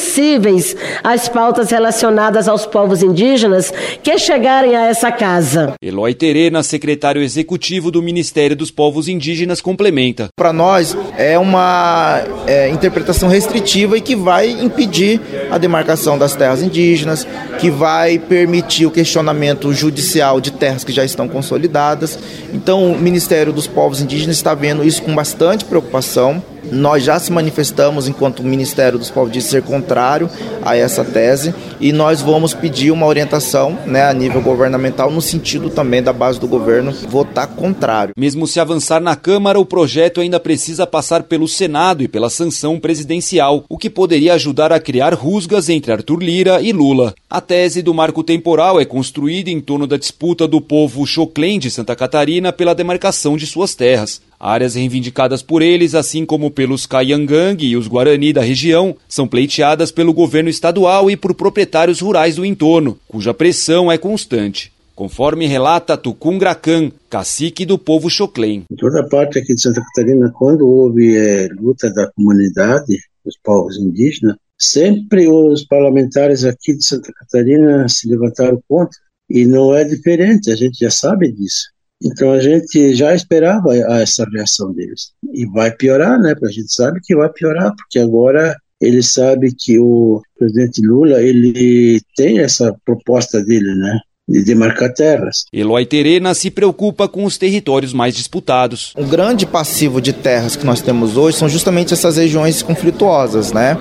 [1.03, 5.75] às pautas relacionadas aos povos indígenas que chegarem a essa casa.
[5.83, 10.29] Eloy Terena, secretário executivo do Ministério dos Povos Indígenas, complementa.
[10.37, 16.63] Para nós é uma é, interpretação restritiva e que vai impedir a demarcação das terras
[16.63, 17.27] indígenas,
[17.59, 22.19] que vai permitir o questionamento judicial de terras que já estão consolidadas.
[22.53, 26.43] Então, o Ministério dos Povos Indígenas está vendo isso com bastante preocupação.
[26.71, 30.31] Nós já se manifestamos enquanto Ministério dos de ser contrário
[30.63, 35.71] a essa tese e nós vamos pedir uma orientação né, a nível governamental no sentido
[35.71, 38.15] também da base do governo votar contrário.
[38.17, 42.79] Mesmo se avançar na Câmara, o projeto ainda precisa passar pelo Senado e pela sanção
[42.79, 47.15] presidencial, o que poderia ajudar a criar rusgas entre Arthur Lira e Lula.
[47.29, 51.71] A tese do marco temporal é construída em torno da disputa do povo Choclen de
[51.71, 54.21] Santa Catarina pela demarcação de suas terras.
[54.41, 59.91] Áreas reivindicadas por eles, assim como pelos Caiangang e os Guarani da região, são pleiteadas
[59.91, 64.73] pelo governo estadual e por proprietários rurais do entorno, cuja pressão é constante.
[64.95, 68.65] Conforme relata Tucum Gracan, cacique do povo Choclen.
[68.71, 73.79] Em toda parte aqui de Santa Catarina, quando houve é, luta da comunidade, dos povos
[73.79, 78.99] indígenas, sempre os parlamentares aqui de Santa Catarina se levantaram contra.
[79.31, 81.69] E não é diferente, a gente já sabe disso.
[82.03, 85.13] Então a gente já esperava essa reação deles.
[85.33, 86.35] E vai piorar, né?
[86.43, 92.01] A gente sabe que vai piorar, porque agora ele sabe que o presidente Lula ele
[92.17, 93.99] tem essa proposta dele, né?
[94.29, 95.47] de demarcar terras.
[95.51, 98.93] Eloy Terena se preocupa com os territórios mais disputados.
[98.95, 103.79] O grande passivo de terras que nós temos hoje são justamente essas regiões conflituosas, né?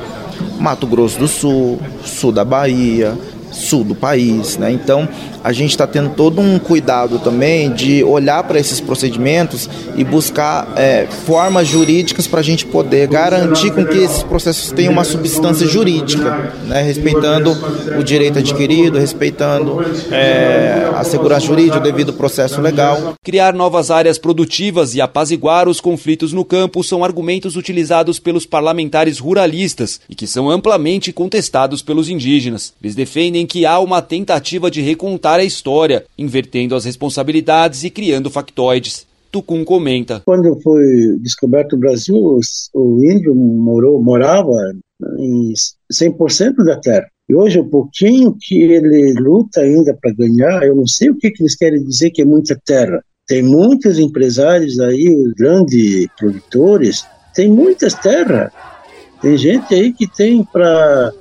[0.58, 3.18] Mato Grosso do Sul, sul da Bahia,
[3.58, 4.58] sul do país.
[4.58, 4.72] Né?
[4.72, 5.08] Então,
[5.44, 10.74] a gente está tendo todo um cuidado também de olhar para esses procedimentos e buscar
[10.76, 15.66] é, formas jurídicas para a gente poder garantir com que esses processos tenham uma substância
[15.66, 16.82] jurídica, né?
[16.82, 17.56] respeitando
[17.98, 23.16] o direito adquirido, respeitando é, a segurança jurídica, o devido processo legal.
[23.24, 29.20] Criar novas áreas produtivas e apaziguar os conflitos no campo são argumentos utilizados pelos parlamentares
[29.20, 32.74] ruralistas e que são amplamente contestados pelos indígenas.
[32.82, 38.30] Eles defendem que há uma tentativa de recontar a história, invertendo as responsabilidades e criando
[38.30, 39.08] factoides.
[39.32, 40.22] Tucum comenta.
[40.26, 42.40] Quando foi descoberto o Brasil,
[42.74, 44.52] o índio morou, morava
[45.18, 45.54] em
[45.92, 47.08] 100% da terra.
[47.30, 51.30] E hoje, o pouquinho que ele luta ainda para ganhar, eu não sei o que,
[51.30, 53.02] que eles querem dizer que é muita terra.
[53.28, 57.06] Tem muitos empresários aí, grandes produtores,
[57.36, 58.50] tem muitas terras.
[59.22, 61.12] Tem gente aí que tem para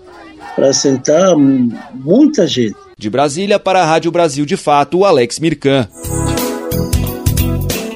[0.56, 2.74] para sentar muita gente.
[2.96, 5.86] De Brasília para a Rádio Brasil de Fato, Alex Mirkan.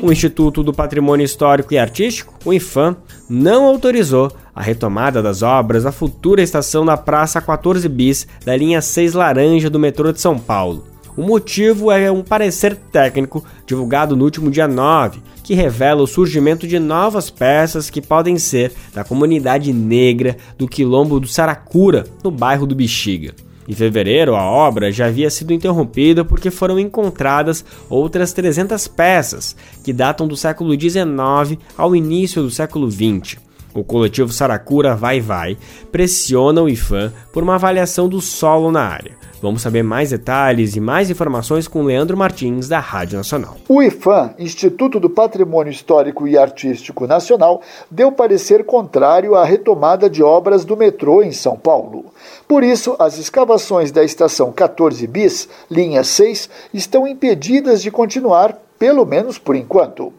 [0.02, 2.96] O Instituto do Patrimônio Histórico e Artístico, o IFAM,
[3.28, 8.82] não autorizou a retomada das obras da futura estação da Praça 14 Bis da linha
[8.82, 10.84] 6 Laranja do metrô de São Paulo.
[11.16, 16.66] O motivo é um parecer técnico divulgado no último dia 9, que revela o surgimento
[16.66, 22.66] de novas peças que podem ser da comunidade negra do quilombo do Saracura, no bairro
[22.66, 23.34] do Bexiga.
[23.68, 29.92] Em fevereiro, a obra já havia sido interrompida porque foram encontradas outras 300 peças, que
[29.92, 33.38] datam do século XIX ao início do século XX.
[33.72, 35.56] O coletivo Saracura Vai Vai
[35.92, 39.19] pressiona o IFAM por uma avaliação do solo na área.
[39.42, 43.56] Vamos saber mais detalhes e mais informações com Leandro Martins, da Rádio Nacional.
[43.66, 50.22] O IFAM, Instituto do Patrimônio Histórico e Artístico Nacional, deu parecer contrário à retomada de
[50.22, 52.06] obras do metrô em São Paulo.
[52.46, 59.06] Por isso, as escavações da estação 14 bis, linha 6, estão impedidas de continuar, pelo
[59.06, 60.12] menos por enquanto.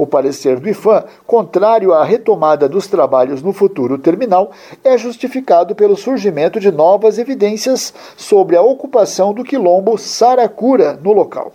[0.00, 4.50] O parecer do IFAM, contrário à retomada dos trabalhos no futuro terminal,
[4.82, 11.52] é justificado pelo surgimento de novas evidências sobre a ocupação do quilombo Saracura no local.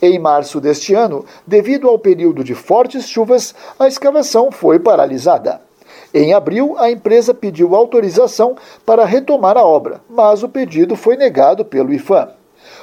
[0.00, 5.60] Em março deste ano, devido ao período de fortes chuvas, a escavação foi paralisada.
[6.14, 8.54] Em abril, a empresa pediu autorização
[8.86, 12.28] para retomar a obra, mas o pedido foi negado pelo IFAM.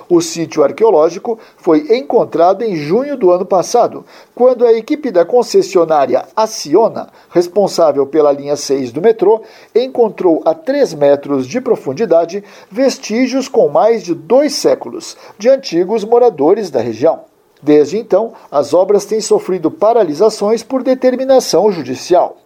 [0.10, 6.24] O sítio arqueológico foi encontrado em junho do ano passado, quando a equipe da concessionária
[6.34, 9.42] Aciona, responsável pela linha 6 do metrô,
[9.76, 12.42] encontrou a 3 metros de profundidade
[12.72, 17.26] vestígios com mais de dois séculos de antigos moradores da região.
[17.62, 22.38] Desde então, as obras têm sofrido paralisações por determinação judicial.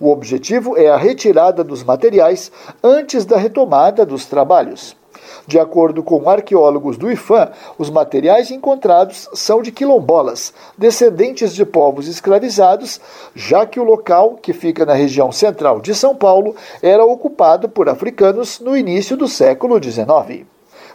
[0.00, 2.50] O objetivo é a retirada dos materiais
[2.82, 4.96] antes da retomada dos trabalhos.
[5.46, 12.08] De acordo com arqueólogos do IFAM, os materiais encontrados são de quilombolas, descendentes de povos
[12.08, 12.98] escravizados,
[13.34, 17.90] já que o local, que fica na região central de São Paulo, era ocupado por
[17.90, 20.46] africanos no início do século XIX.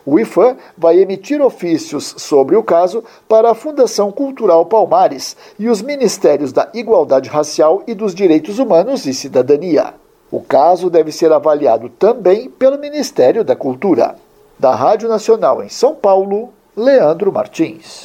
[0.04, 5.84] O IFAM vai emitir ofícios sobre o caso para a Fundação Cultural Palmares e os
[5.84, 9.94] Ministérios da Igualdade Racial e dos Direitos Humanos e Cidadania.
[10.32, 14.16] O caso deve ser avaliado também pelo Ministério da Cultura.
[14.60, 18.04] Da Rádio Nacional em São Paulo, Leandro Martins.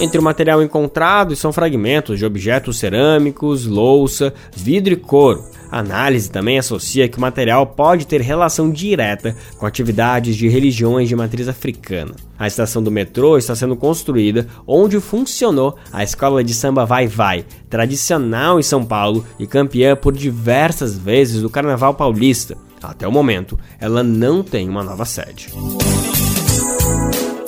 [0.00, 5.44] Entre o material encontrado são fragmentos de objetos cerâmicos, louça, vidro e couro.
[5.70, 11.06] A análise também associa que o material pode ter relação direta com atividades de religiões
[11.06, 12.14] de matriz africana.
[12.38, 17.44] A estação do metrô está sendo construída onde funcionou a escola de samba Vai Vai,
[17.68, 22.56] tradicional em São Paulo e campeã por diversas vezes do Carnaval Paulista.
[22.82, 25.52] Até o momento, ela não tem uma nova sede.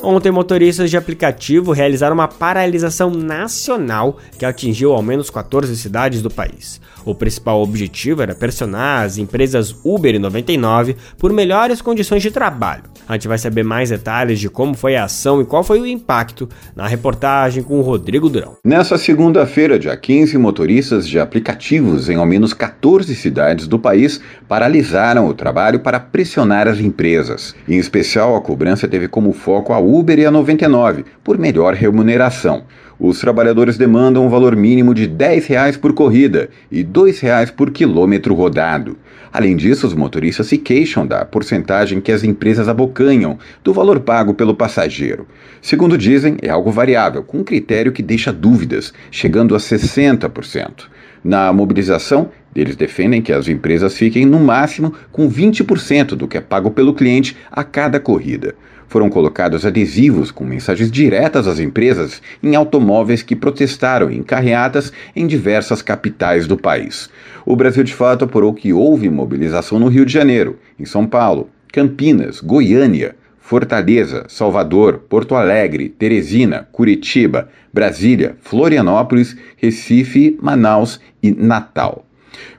[0.04, 6.28] Ontem, motoristas de aplicativo realizaram uma paralisação nacional que atingiu ao menos 14 cidades do
[6.28, 6.80] país.
[7.04, 12.84] O principal objetivo era pressionar as empresas Uber e 99 por melhores condições de trabalho.
[13.08, 15.86] A gente vai saber mais detalhes de como foi a ação e qual foi o
[15.86, 18.56] impacto na reportagem com o Rodrigo Durão.
[18.64, 25.26] Nessa segunda-feira, dia 15, motoristas de aplicativos em ao menos 14 cidades do país paralisaram
[25.26, 27.54] o trabalho para pressionar as empresas.
[27.68, 32.64] Em especial, a cobrança teve como foco a Uber e a 99 por melhor remuneração.
[32.98, 37.70] Os trabalhadores demandam um valor mínimo de R$ 10 por corrida e R$ 2 por
[37.70, 38.96] quilômetro rodado.
[39.30, 44.32] Além disso, os motoristas se queixam da porcentagem que as empresas abocanham do valor pago
[44.32, 45.26] pelo passageiro.
[45.60, 50.84] Segundo dizem, é algo variável, com um critério que deixa dúvidas, chegando a 60%.
[51.24, 56.40] Na mobilização, eles defendem que as empresas fiquem no máximo com 20% do que é
[56.40, 58.54] pago pelo cliente a cada corrida.
[58.92, 65.26] Foram colocados adesivos com mensagens diretas às empresas em automóveis que protestaram em carreatas em
[65.26, 67.08] diversas capitais do país.
[67.46, 71.48] O Brasil de Fato apurou que houve mobilização no Rio de Janeiro, em São Paulo,
[71.72, 82.04] Campinas, Goiânia, Fortaleza, Salvador, Porto Alegre, Teresina, Curitiba, Brasília, Florianópolis, Recife, Manaus e Natal.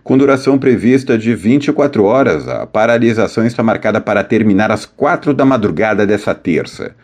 [0.03, 5.45] Com duração prevista de 24 horas, a paralisação está marcada para terminar às 4 da
[5.45, 6.95] madrugada dessa terça.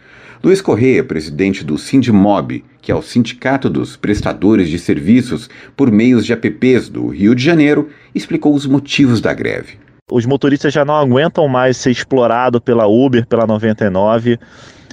[0.44, 6.26] Luiz Correia, presidente do Sindimob, que é o Sindicato dos Prestadores de Serviços por Meios
[6.26, 9.78] de APPs do Rio de Janeiro, explicou os motivos da greve.
[10.10, 14.40] Os motoristas já não aguentam mais ser explorados pela Uber, pela 99.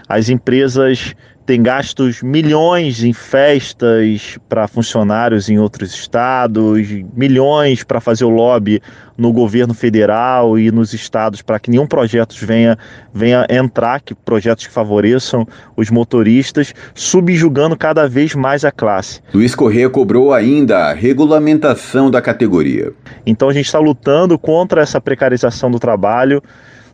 [0.09, 1.15] As empresas
[1.47, 8.83] tem gastos milhões em festas para funcionários em outros estados, milhões para fazer o lobby
[9.17, 12.77] no governo federal e nos estados para que nenhum projeto venha,
[13.15, 19.21] venha entrar, que projetos que favoreçam os motoristas, subjugando cada vez mais a classe.
[19.33, 22.93] Luiz Corrêa cobrou ainda a regulamentação da categoria.
[23.25, 26.43] Então a gente está lutando contra essa precarização do trabalho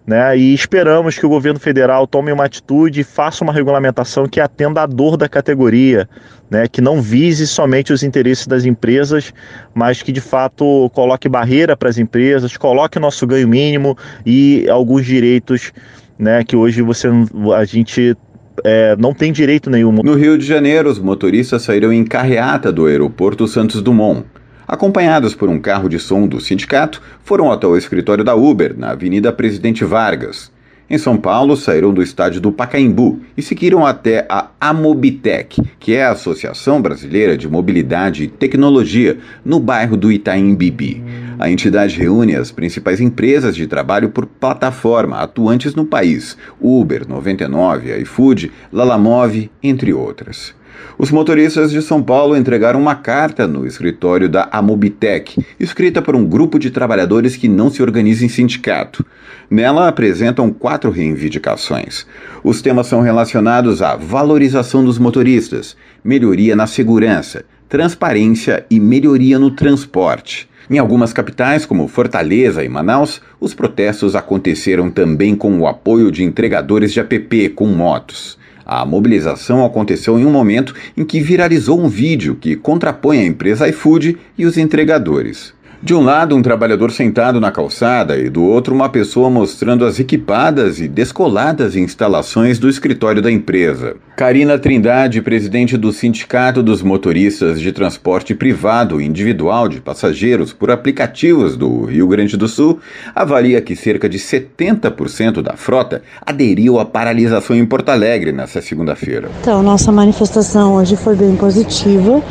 [0.05, 4.41] Né, e esperamos que o governo federal tome uma atitude e faça uma regulamentação que
[4.41, 6.09] atenda à dor da categoria,
[6.51, 9.33] né, que não vise somente os interesses das empresas,
[9.73, 13.97] mas que de fato coloque barreira para as empresas, coloque nosso ganho mínimo
[14.27, 15.73] e alguns direitos
[16.19, 17.09] né, que hoje você,
[17.57, 18.17] a gente
[18.65, 19.93] é, não tem direito nenhum.
[19.93, 24.25] No Rio de Janeiro, os motoristas saíram em carreata do aeroporto Santos Dumont.
[24.73, 28.93] Acompanhados por um carro de som do sindicato, foram até o escritório da Uber, na
[28.93, 30.51] Avenida Presidente Vargas.
[30.89, 36.07] Em São Paulo, saíram do estádio do Pacaembu e seguiram até a Amobitec, que é
[36.07, 41.05] a Associação Brasileira de Mobilidade e Tecnologia, no bairro do Itaim Bibi.
[41.39, 48.01] A entidade reúne as principais empresas de trabalho por plataforma atuantes no país: Uber, 99,
[48.01, 50.55] iFood, Lalamove, entre outras.
[50.99, 56.25] Os motoristas de São Paulo entregaram uma carta no escritório da Amobitec, escrita por um
[56.25, 59.05] grupo de trabalhadores que não se organiza em sindicato.
[59.51, 62.07] Nela apresentam quatro reivindicações.
[62.45, 69.51] Os temas são relacionados à valorização dos motoristas, melhoria na segurança, transparência e melhoria no
[69.51, 70.49] transporte.
[70.71, 76.23] Em algumas capitais, como Fortaleza e Manaus, os protestos aconteceram também com o apoio de
[76.23, 78.39] entregadores de app com motos.
[78.65, 83.69] A mobilização aconteceu em um momento em que viralizou um vídeo que contrapõe a empresa
[83.69, 85.55] iFood e os entregadores.
[85.85, 89.99] De um lado, um trabalhador sentado na calçada e do outro, uma pessoa mostrando as
[89.99, 93.97] equipadas e descoladas instalações do escritório da empresa.
[94.15, 101.57] Karina Trindade, presidente do Sindicato dos Motoristas de Transporte Privado Individual de Passageiros por aplicativos
[101.57, 102.79] do Rio Grande do Sul,
[103.13, 109.29] avalia que cerca de 70% da frota aderiu à paralisação em Porto Alegre nesta segunda-feira.
[109.41, 112.23] Então, nossa manifestação hoje foi bem positiva.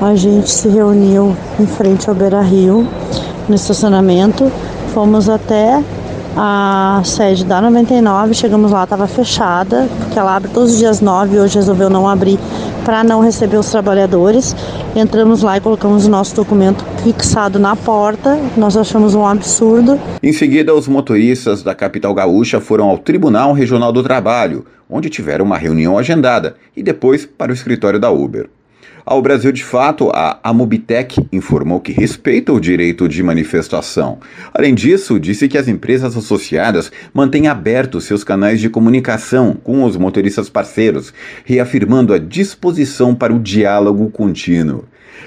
[0.00, 2.88] A gente se reuniu em frente ao Beira Rio
[3.48, 4.50] no estacionamento.
[4.92, 5.82] Fomos até
[6.36, 11.40] a sede da 99, chegamos lá, estava fechada, porque ela abre todos os dias 9,
[11.40, 12.38] hoje resolveu não abrir
[12.84, 14.54] para não receber os trabalhadores.
[14.94, 19.98] Entramos lá e colocamos o nosso documento fixado na porta, nós achamos um absurdo.
[20.22, 25.44] Em seguida, os motoristas da capital gaúcha foram ao Tribunal Regional do Trabalho, onde tiveram
[25.44, 28.48] uma reunião agendada, e depois para o escritório da Uber.
[29.10, 34.20] Ao Brasil de Fato, a Amobitec informou que respeita o direito de manifestação.
[34.54, 39.96] Além disso, disse que as empresas associadas mantêm abertos seus canais de comunicação com os
[39.96, 41.12] motoristas parceiros,
[41.44, 44.84] reafirmando a disposição para o diálogo contínuo.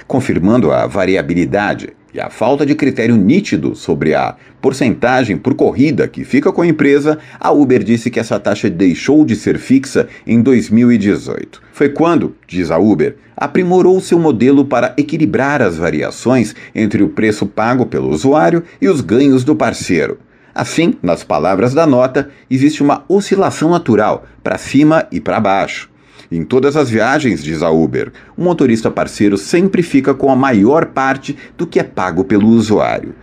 [0.08, 6.24] Confirmando a variabilidade e a falta de critério nítido sobre a porcentagem por corrida que
[6.24, 10.42] fica com a empresa, a Uber disse que essa taxa deixou de ser fixa em
[10.42, 11.62] 2018.
[11.72, 17.46] Foi quando, diz a Uber, aprimorou seu modelo para equilibrar as variações entre o preço
[17.46, 20.20] pago pelo usuário e os ganhos do parceiro.
[20.54, 25.93] Assim, nas palavras da nota, existe uma oscilação natural para cima e para baixo.
[26.32, 30.88] Em todas as viagens, diz a Uber, o motorista parceiro sempre fica com a maior
[30.88, 33.14] parte do que é pago pelo usuário.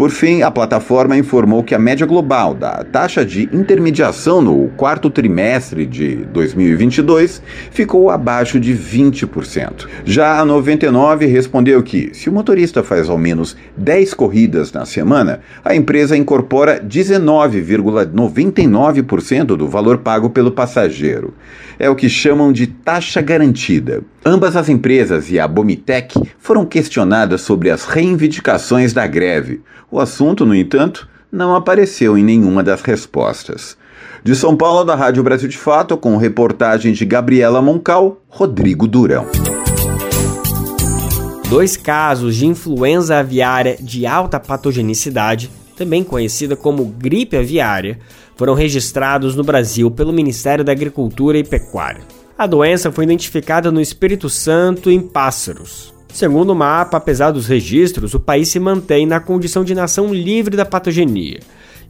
[0.00, 5.10] Por fim, a plataforma informou que a média global da taxa de intermediação no quarto
[5.10, 9.86] trimestre de 2022 ficou abaixo de 20%.
[10.06, 15.40] Já a 99 respondeu que, se o motorista faz ao menos 10 corridas na semana,
[15.62, 21.34] a empresa incorpora 19,99% do valor pago pelo passageiro.
[21.78, 24.02] É o que chamam de taxa garantida.
[24.24, 29.62] Ambas as empresas e a Bomitec foram questionadas sobre as reivindicações da greve.
[29.90, 33.78] O assunto, no entanto, não apareceu em nenhuma das respostas.
[34.22, 39.26] De São Paulo, da Rádio Brasil de Fato, com reportagem de Gabriela Moncal, Rodrigo Durão.
[41.48, 47.98] Dois casos de influenza aviária de alta patogenicidade, também conhecida como gripe aviária,
[48.36, 52.19] foram registrados no Brasil pelo Ministério da Agricultura e Pecuária.
[52.40, 55.92] A doença foi identificada no Espírito Santo em pássaros.
[56.08, 60.56] Segundo o mapa, apesar dos registros, o país se mantém na condição de nação livre
[60.56, 61.40] da patogenia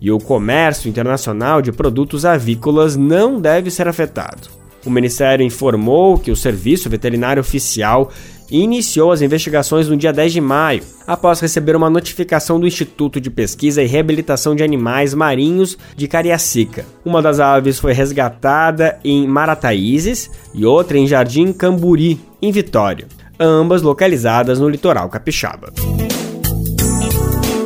[0.01, 4.49] e o comércio internacional de produtos avícolas não deve ser afetado.
[4.85, 8.11] O Ministério informou que o Serviço Veterinário Oficial
[8.59, 13.31] iniciou as investigações no dia 10 de maio, após receber uma notificação do Instituto de
[13.31, 16.85] Pesquisa e Reabilitação de Animais Marinhos de Cariacica.
[17.05, 23.07] Uma das aves foi resgatada em Marataízes e outra em Jardim Camburi, em Vitória
[23.41, 25.73] ambas localizadas no litoral capixaba.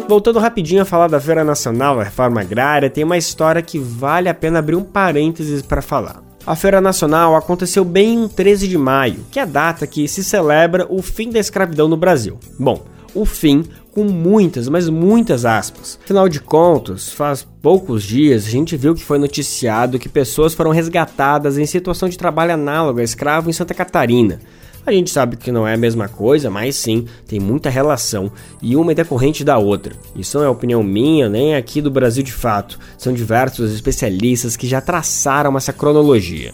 [0.09, 4.29] Voltando rapidinho a falar da Feira Nacional da Reforma Agrária, tem uma história que vale
[4.29, 6.24] a pena abrir um parênteses para falar.
[6.47, 10.23] A Feira Nacional aconteceu bem em 13 de maio, que é a data que se
[10.23, 12.39] celebra o fim da escravidão no Brasil.
[12.59, 12.85] Bom,
[13.15, 15.99] o fim com muitas, mas muitas aspas.
[16.05, 20.71] Afinal de contas, faz poucos dias a gente viu que foi noticiado que pessoas foram
[20.71, 24.39] resgatadas em situação de trabalho análogo a escravo em Santa Catarina.
[24.87, 28.31] A gente sabe que não é a mesma coisa, mas sim, tem muita relação
[28.61, 29.95] e uma é decorrente da outra.
[30.15, 32.79] Isso não é opinião minha, nem aqui do Brasil de fato.
[32.99, 36.53] São diversos especialistas que já traçaram essa cronologia.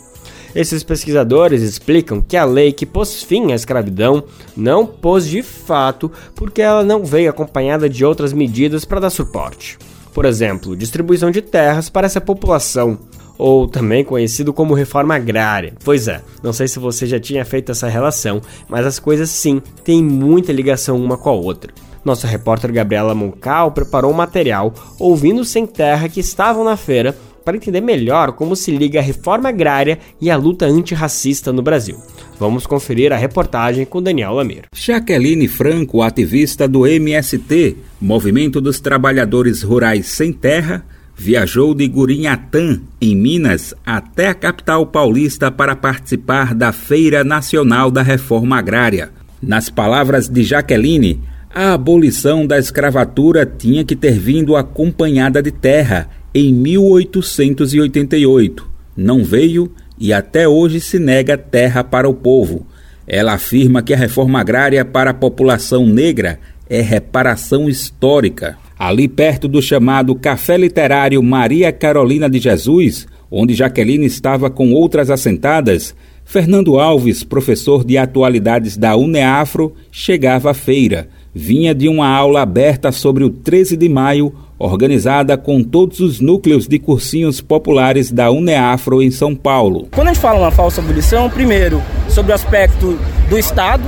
[0.55, 4.25] Esses pesquisadores explicam que a lei que pôs fim à escravidão
[4.57, 9.79] não pôs de fato porque ela não veio acompanhada de outras medidas para dar suporte.
[10.13, 12.99] Por exemplo, distribuição de terras para essa população,
[13.41, 15.73] ou também conhecido como reforma agrária.
[15.85, 19.63] Pois é, não sei se você já tinha feito essa relação, mas as coisas sim
[19.83, 21.73] têm muita ligação uma com a outra.
[22.05, 27.57] Nossa repórter Gabriela Moncal preparou um material ouvindo sem terra que estavam na feira para
[27.57, 31.97] entender melhor como se liga a reforma agrária e a luta antirracista no Brasil.
[32.39, 34.65] Vamos conferir a reportagem com Daniel Lamir.
[34.75, 40.85] Jaqueline Franco, ativista do MST, Movimento dos Trabalhadores Rurais Sem Terra,
[41.23, 48.01] viajou de Gurinhatã, em Minas, até a capital paulista para participar da Feira Nacional da
[48.01, 49.11] Reforma Agrária.
[49.43, 51.21] Nas palavras de Jaqueline,
[51.55, 58.67] a abolição da escravatura tinha que ter vindo acompanhada de terra em 1888.
[58.97, 62.67] Não veio e até hoje se nega terra para o povo.
[63.07, 69.47] Ela afirma que a reforma agrária para a população negra é reparação histórica ali perto
[69.47, 76.81] do chamado Café Literário Maria Carolina de Jesus, onde Jaqueline estava com outras assentadas, Fernando
[76.81, 81.11] Alves, professor de atualidades da UNEAFRO, chegava à feira.
[81.35, 86.67] Vinha de uma aula aberta sobre o 13 de maio, organizada com todos os núcleos
[86.67, 89.89] de cursinhos populares da UNEAFRO em São Paulo.
[89.91, 93.85] Quando a gente fala uma falsa abolição, primeiro, sobre o aspecto do Estado,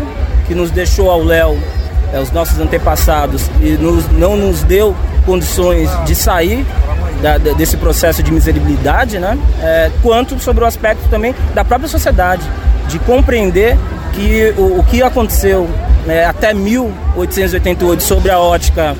[0.46, 1.56] que nos deixou ao léu
[2.12, 4.94] é, os nossos antepassados e nos, não nos deu
[5.24, 6.66] condições de sair
[7.22, 9.38] da, desse processo de miserabilidade, né?
[9.60, 12.42] É, quanto sobre o aspecto também da própria sociedade,
[12.88, 13.78] de compreender
[14.12, 15.68] que o, o que aconteceu
[16.06, 18.96] né, até 1888 sobre a ótica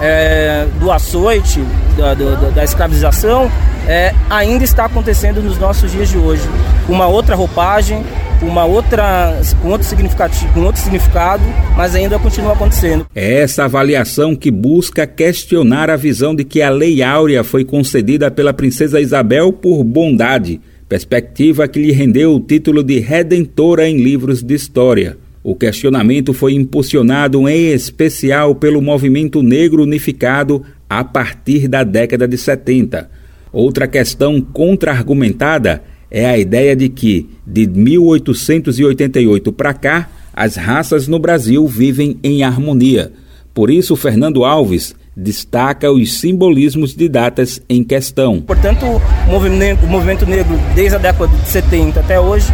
[0.00, 1.62] é, do açoite,
[1.96, 3.50] da, da, da escravização,
[3.86, 6.42] é, ainda está acontecendo nos nossos dias de hoje.
[6.88, 8.04] Uma outra roupagem,
[8.42, 11.42] uma outra, outro significado, com outro significado,
[11.76, 13.06] mas ainda continua acontecendo.
[13.14, 18.30] É essa avaliação que busca questionar a visão de que a Lei Áurea foi concedida
[18.30, 24.42] pela princesa Isabel por bondade, perspectiva que lhe rendeu o título de redentora em livros
[24.42, 25.16] de história.
[25.42, 32.36] O questionamento foi impulsionado em especial pelo movimento negro unificado a partir da década de
[32.36, 33.08] 70.
[33.56, 41.18] Outra questão contra-argumentada é a ideia de que, de 1888 para cá, as raças no
[41.18, 43.12] Brasil vivem em harmonia.
[43.54, 48.42] Por isso, Fernando Alves destaca os simbolismos de datas em questão.
[48.42, 48.84] Portanto,
[49.26, 52.52] o movimento, o movimento negro, desde a década de 70 até hoje,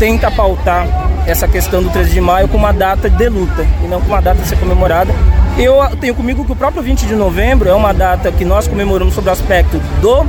[0.00, 0.88] tenta pautar
[1.28, 4.20] essa questão do 13 de maio como uma data de luta e não como uma
[4.20, 5.12] data a ser comemorada.
[5.60, 9.12] Eu tenho comigo que o próprio 20 de novembro é uma data que nós comemoramos
[9.12, 10.24] sobre o aspecto do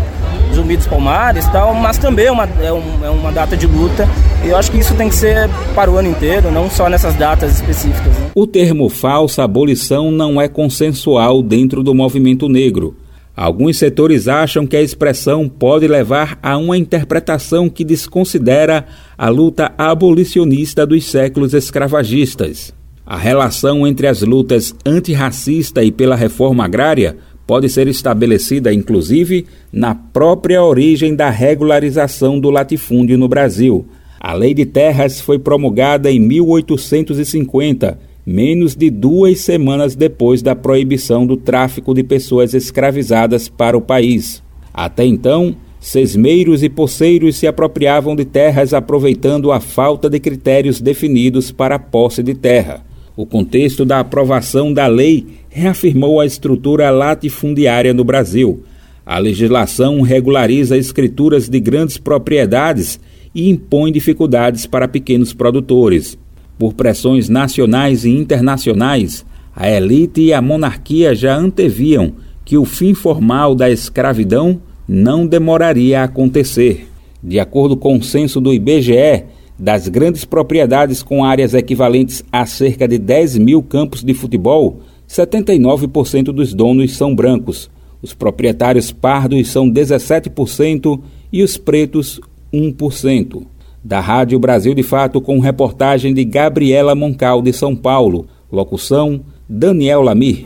[0.54, 4.10] Zumbi dos Palmares tal, mas também é uma, é, um, é uma data de luta.
[4.44, 7.16] E eu acho que isso tem que ser para o ano inteiro, não só nessas
[7.16, 8.14] datas específicas.
[8.14, 8.32] Né?
[8.36, 12.98] O termo falsa abolição não é consensual dentro do movimento negro.
[13.34, 18.86] Alguns setores acham que a expressão pode levar a uma interpretação que desconsidera
[19.18, 22.74] a luta abolicionista dos séculos escravagistas.
[23.06, 29.95] A relação entre as lutas antirracista e pela reforma agrária pode ser estabelecida, inclusive, na
[29.95, 33.86] própria origem da regularização do latifúndio no Brasil.
[34.20, 41.26] A Lei de Terras foi promulgada em 1850, menos de duas semanas depois da proibição
[41.26, 44.43] do tráfico de pessoas escravizadas para o país.
[44.72, 51.52] Até então, sesmeiros e poceiros se apropriavam de terras aproveitando a falta de critérios definidos
[51.52, 52.91] para a posse de terra.
[53.16, 58.64] O contexto da aprovação da lei reafirmou a estrutura latifundiária no Brasil.
[59.05, 62.99] A legislação regulariza escrituras de grandes propriedades
[63.36, 66.18] e impõe dificuldades para pequenos produtores.
[66.57, 72.14] Por pressões nacionais e internacionais, a elite e a monarquia já anteviam
[72.45, 76.88] que o fim formal da escravidão não demoraria a acontecer.
[77.22, 79.26] De acordo com o censo do IBGE,
[79.62, 86.32] das grandes propriedades com áreas equivalentes a cerca de 10 mil campos de futebol, 79%
[86.32, 87.70] dos donos são brancos.
[88.01, 90.99] Os proprietários pardos são 17%
[91.32, 92.20] e os pretos
[92.51, 93.43] 1%.
[93.84, 98.26] Da Rádio Brasil de Fato, com reportagem de Gabriela Moncal, de São Paulo.
[98.51, 100.45] Locução: Daniel Lamir.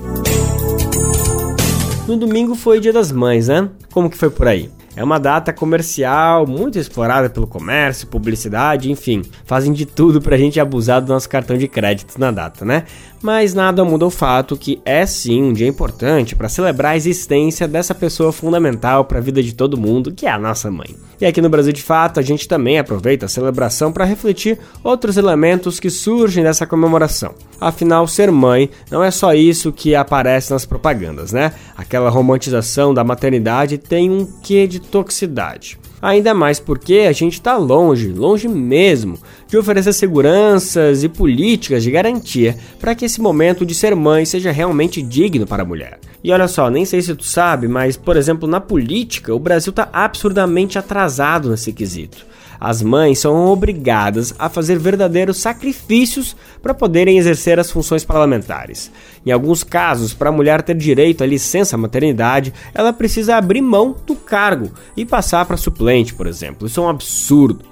[2.05, 3.70] No domingo foi Dia das Mães, né?
[3.93, 4.70] Como que foi por aí?
[4.96, 10.60] É uma data comercial muito explorada pelo comércio, publicidade, enfim, fazem de tudo pra gente
[10.60, 12.86] abusar do nosso cartão de crédito na data, né?
[13.22, 17.68] Mas nada muda o fato que é sim um dia importante para celebrar a existência
[17.68, 20.96] dessa pessoa fundamental para a vida de todo mundo, que é a nossa mãe.
[21.20, 25.18] E aqui no Brasil de Fato, a gente também aproveita a celebração para refletir outros
[25.18, 27.34] elementos que surgem dessa comemoração.
[27.60, 31.54] Afinal, ser mãe não é só isso que aparece nas propagandas, né?
[31.76, 35.78] Aquela romantização da maternidade tem um quê de toxicidade.
[36.02, 39.18] Ainda mais porque a gente está longe, longe mesmo,
[39.48, 44.52] de oferecer seguranças e políticas de garantia para que esse momento de ser mãe seja
[44.52, 46.00] realmente digno para a mulher.
[46.24, 49.72] E olha só, nem sei se tu sabe, mas por exemplo, na política, o Brasil
[49.72, 52.26] está absurdamente atrasado nesse quesito.
[52.68, 58.91] As mães são obrigadas a fazer verdadeiros sacrifícios para poderem exercer as funções parlamentares.
[59.24, 63.95] Em alguns casos, para a mulher ter direito à licença maternidade, ela precisa abrir mão
[64.07, 66.66] do cargo e passar para suplente, por exemplo.
[66.66, 67.63] Isso é um absurdo.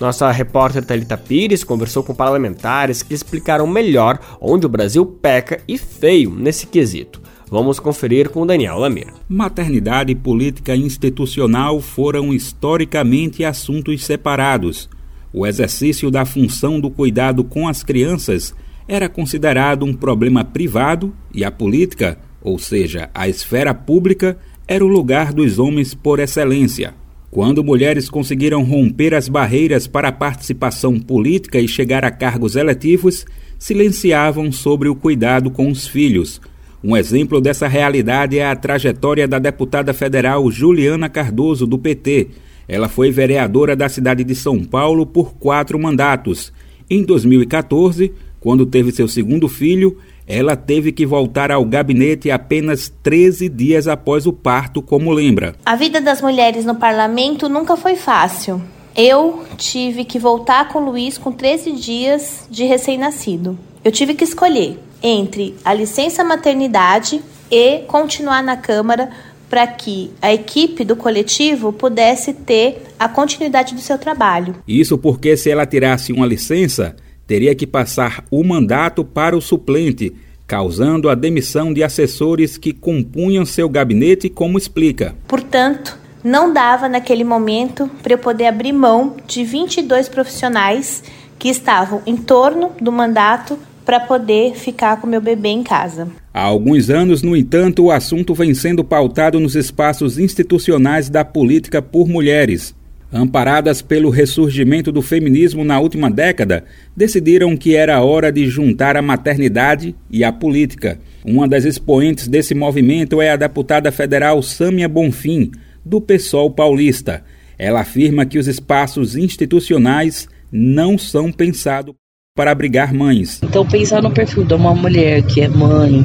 [0.00, 5.78] Nossa repórter Talita Pires conversou com parlamentares que explicaram melhor onde o Brasil peca e
[5.78, 7.22] feio nesse quesito.
[7.50, 9.08] Vamos conferir com Daniel Lamir.
[9.28, 14.88] Maternidade e política institucional foram historicamente assuntos separados.
[15.32, 18.54] O exercício da função do cuidado com as crianças
[18.86, 24.38] era considerado um problema privado e a política, ou seja, a esfera pública,
[24.68, 26.94] era o lugar dos homens por excelência.
[27.32, 33.26] Quando mulheres conseguiram romper as barreiras para a participação política e chegar a cargos eletivos,
[33.58, 36.40] silenciavam sobre o cuidado com os filhos,
[36.82, 42.28] um exemplo dessa realidade é a trajetória da deputada federal Juliana Cardoso, do PT.
[42.66, 46.50] Ela foi vereadora da cidade de São Paulo por quatro mandatos.
[46.88, 53.50] Em 2014, quando teve seu segundo filho, ela teve que voltar ao gabinete apenas 13
[53.50, 55.54] dias após o parto, como lembra.
[55.66, 58.62] A vida das mulheres no parlamento nunca foi fácil.
[58.96, 63.58] Eu tive que voltar com o Luiz com 13 dias de recém-nascido.
[63.84, 67.20] Eu tive que escolher entre a licença maternidade
[67.50, 69.10] e continuar na Câmara
[69.48, 74.54] para que a equipe do coletivo pudesse ter a continuidade do seu trabalho.
[74.66, 76.94] Isso porque se ela tirasse uma licença,
[77.26, 80.14] teria que passar o mandato para o suplente,
[80.46, 85.16] causando a demissão de assessores que compunham seu gabinete, como explica.
[85.26, 91.02] Portanto, não dava naquele momento para eu poder abrir mão de 22 profissionais
[91.38, 93.58] que estavam em torno do mandato
[93.90, 96.06] para poder ficar com meu bebê em casa.
[96.32, 101.82] Há alguns anos, no entanto, o assunto vem sendo pautado nos espaços institucionais da política
[101.82, 102.72] por mulheres.
[103.12, 106.62] Amparadas pelo ressurgimento do feminismo na última década,
[106.96, 111.00] decidiram que era hora de juntar a maternidade e a política.
[111.24, 115.50] Uma das expoentes desse movimento é a deputada federal Sâmia Bonfim,
[115.84, 117.24] do PSOL paulista.
[117.58, 121.99] Ela afirma que os espaços institucionais não são pensados
[122.34, 123.40] para abrigar mães.
[123.42, 126.04] Então, pensar no perfil de uma mulher que é mãe,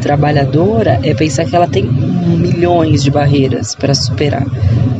[0.00, 4.44] trabalhadora, é pensar que ela tem milhões de barreiras para superar,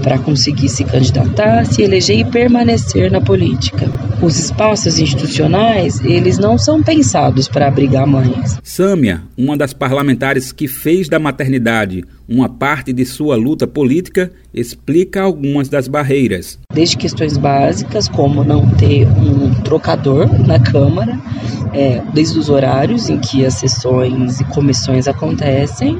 [0.02, 3.90] para conseguir se candidatar, se eleger e permanecer na política.
[4.22, 8.58] Os espaços institucionais, eles não são pensados para abrigar mães.
[8.62, 15.20] Sâmia, uma das parlamentares que fez da maternidade uma parte de sua luta política, explica
[15.20, 16.60] algumas das barreiras.
[16.72, 21.18] Desde questões básicas, como não ter um trocador na Câmara,
[21.72, 25.98] é, desde os horários em que as sessões e comissões acontecem,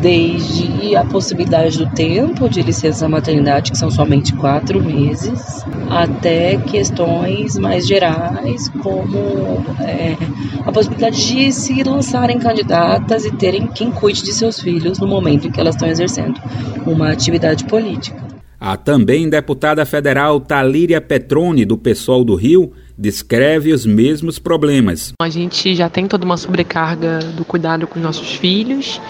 [0.00, 7.58] desde a possibilidade do tempo de licença maternidade, que são somente quatro meses, até questões
[7.58, 10.16] mais gerais, como é,
[10.64, 15.48] a possibilidade de se lançarem candidatas e terem quem cuide de seus filhos no momento
[15.48, 16.40] em que elas estão exercendo
[16.86, 18.27] uma atividade política.
[18.60, 25.12] A também deputada federal Talíria Petrone, do PSOL do Rio, descreve os mesmos problemas.
[25.22, 29.00] A gente já tem toda uma sobrecarga do cuidado com os nossos filhos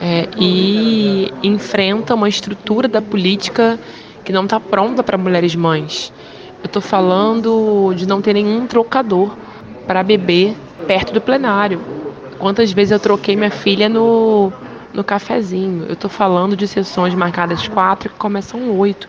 [0.00, 3.76] é, e enfrenta uma estrutura da política
[4.24, 6.12] que não está pronta para mulheres mães.
[6.62, 9.36] Eu estou falando de não ter nenhum trocador
[9.84, 10.54] para bebê
[10.86, 11.80] perto do plenário.
[12.38, 14.52] Quantas vezes eu troquei minha filha no,
[14.92, 15.84] no cafezinho?
[15.86, 19.08] Eu estou falando de sessões marcadas quatro que começam oito.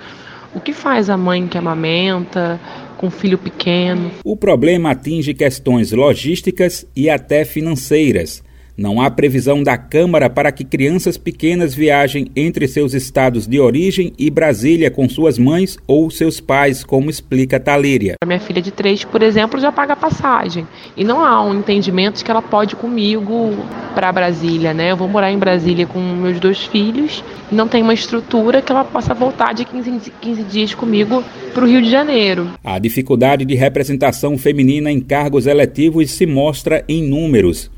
[0.54, 2.60] O que faz a mãe que amamenta,
[2.98, 4.12] com filho pequeno?
[4.24, 8.44] O problema atinge questões logísticas e até financeiras
[8.78, 14.14] Não há previsão da Câmara para que crianças pequenas viajem entre seus estados de origem
[14.18, 18.16] e Brasília com suas mães ou seus pais, como explica Talíria.
[18.22, 20.68] A minha filha de três, por exemplo, já paga passagem.
[20.96, 23.52] E não há um entendimento de que ela pode ir comigo
[23.94, 24.92] para Brasília, né?
[24.92, 28.86] Eu vou morar em Brasília com meus dois filhos não tem uma estrutura que ela
[28.86, 32.50] possa voltar de 15, 15 dias comigo para o Rio de Janeiro.
[32.64, 37.70] A dificuldade de representação feminina em cargos eletivos se mostra em números.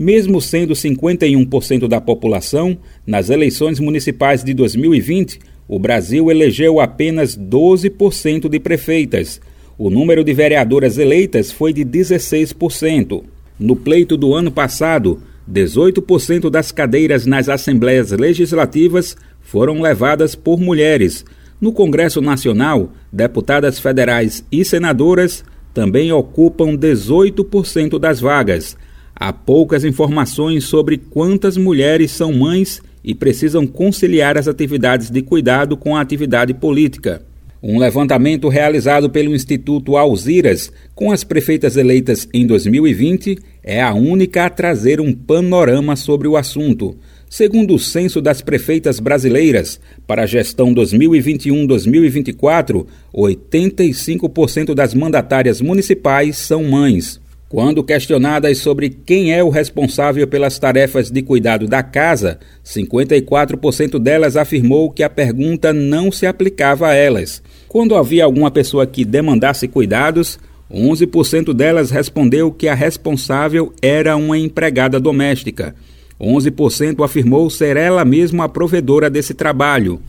[0.00, 5.38] Mesmo sendo 51% da população, nas eleições municipais de 2020,
[5.68, 9.42] o Brasil elegeu apenas 12% de prefeitas.
[9.76, 13.22] O número de vereadoras eleitas foi de 16%.
[13.58, 21.26] No pleito do ano passado, 18% das cadeiras nas assembleias legislativas foram levadas por mulheres.
[21.60, 25.44] No Congresso Nacional, deputadas federais e senadoras
[25.74, 28.78] também ocupam 18% das vagas.
[29.22, 35.76] Há poucas informações sobre quantas mulheres são mães e precisam conciliar as atividades de cuidado
[35.76, 37.20] com a atividade política.
[37.62, 44.46] Um levantamento realizado pelo Instituto Alziras com as prefeitas eleitas em 2020 é a única
[44.46, 46.96] a trazer um panorama sobre o assunto.
[47.28, 56.64] Segundo o censo das prefeitas brasileiras, para a gestão 2021-2024, 85% das mandatárias municipais são
[56.64, 57.20] mães.
[57.50, 64.36] Quando questionadas sobre quem é o responsável pelas tarefas de cuidado da casa, 54% delas
[64.36, 67.42] afirmou que a pergunta não se aplicava a elas.
[67.66, 70.38] Quando havia alguma pessoa que demandasse cuidados,
[70.72, 75.74] 11% delas respondeu que a responsável era uma empregada doméstica.
[76.20, 80.00] 11% afirmou ser ela mesma a provedora desse trabalho.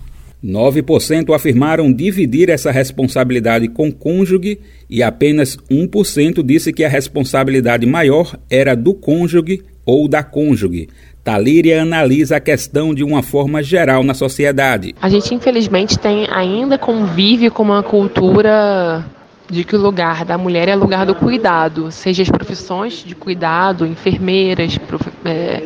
[0.44, 8.36] 9% afirmaram dividir essa responsabilidade com cônjuge e apenas 1% disse que a responsabilidade maior
[8.50, 10.90] era do cônjuge ou da cônjuge.
[11.24, 14.96] Talíria analisa a questão de uma forma geral na sociedade.
[15.00, 19.06] A gente, infelizmente, tem ainda convive com uma cultura
[19.52, 23.86] de que o lugar da mulher é lugar do cuidado, seja as profissões de cuidado,
[23.86, 25.62] enfermeiras, prof, é,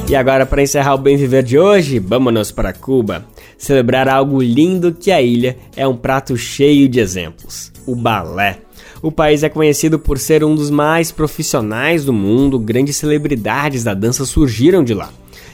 [0.08, 3.26] E agora, para encerrar o Bem Viver de hoje, vamos para Cuba.
[3.58, 8.58] Celebrar algo lindo que a ilha é um prato cheio de exemplos: o balé.
[9.02, 13.94] O país é conhecido por ser um dos mais profissionais do mundo, grandes celebridades da
[13.94, 15.10] dança surgiram de lá.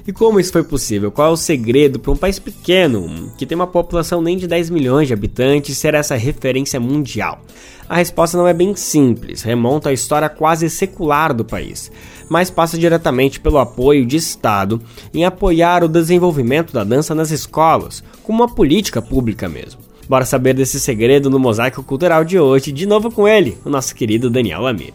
[0.07, 1.11] E como isso foi possível?
[1.11, 4.69] Qual é o segredo para um país pequeno, que tem uma população nem de 10
[4.69, 7.41] milhões de habitantes, ser essa referência mundial?
[7.89, 11.91] A resposta não é bem simples, remonta à história quase secular do país,
[12.29, 14.81] mas passa diretamente pelo apoio de Estado
[15.13, 19.81] em apoiar o desenvolvimento da dança nas escolas, como uma política pública mesmo.
[20.07, 23.95] Bora saber desse segredo no Mosaico Cultural de hoje, de novo com ele, o nosso
[23.95, 24.95] querido Daniel Lamir.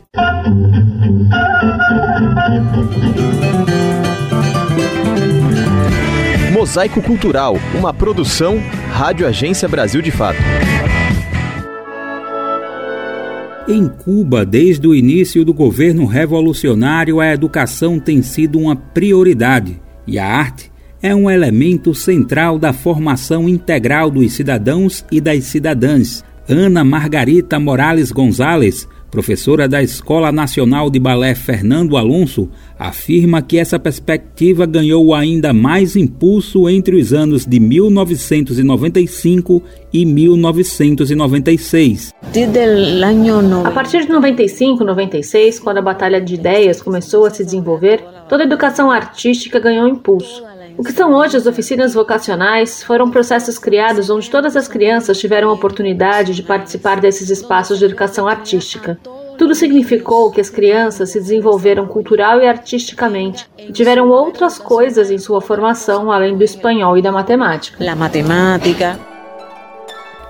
[6.59, 8.57] Mosaico Cultural, uma produção
[8.91, 10.39] Rádio Agência Brasil de Fato.
[13.65, 20.19] Em Cuba, desde o início do governo revolucionário, a educação tem sido uma prioridade e
[20.19, 20.69] a arte
[21.01, 26.25] é um elemento central da formação integral dos cidadãos e das cidadãs.
[26.45, 33.79] Ana Margarita Morales Gonzalez professora da Escola Nacional de Balé Fernando Alonso, afirma que essa
[33.79, 42.13] perspectiva ganhou ainda mais impulso entre os anos de 1995 e 1996.
[43.65, 48.43] A partir de 95, 96, quando a batalha de ideias começou a se desenvolver, toda
[48.43, 50.43] a educação artística ganhou impulso.
[50.79, 55.49] O que são hoje as oficinas vocacionais foram processos criados onde todas as crianças tiveram
[55.49, 58.97] a oportunidade de participar desses espaços de educação artística.
[59.37, 65.17] Tudo significou que as crianças se desenvolveram cultural e artisticamente e tiveram outras coisas em
[65.17, 67.83] sua formação além do espanhol e da matemática.
[67.85, 68.97] A matemática.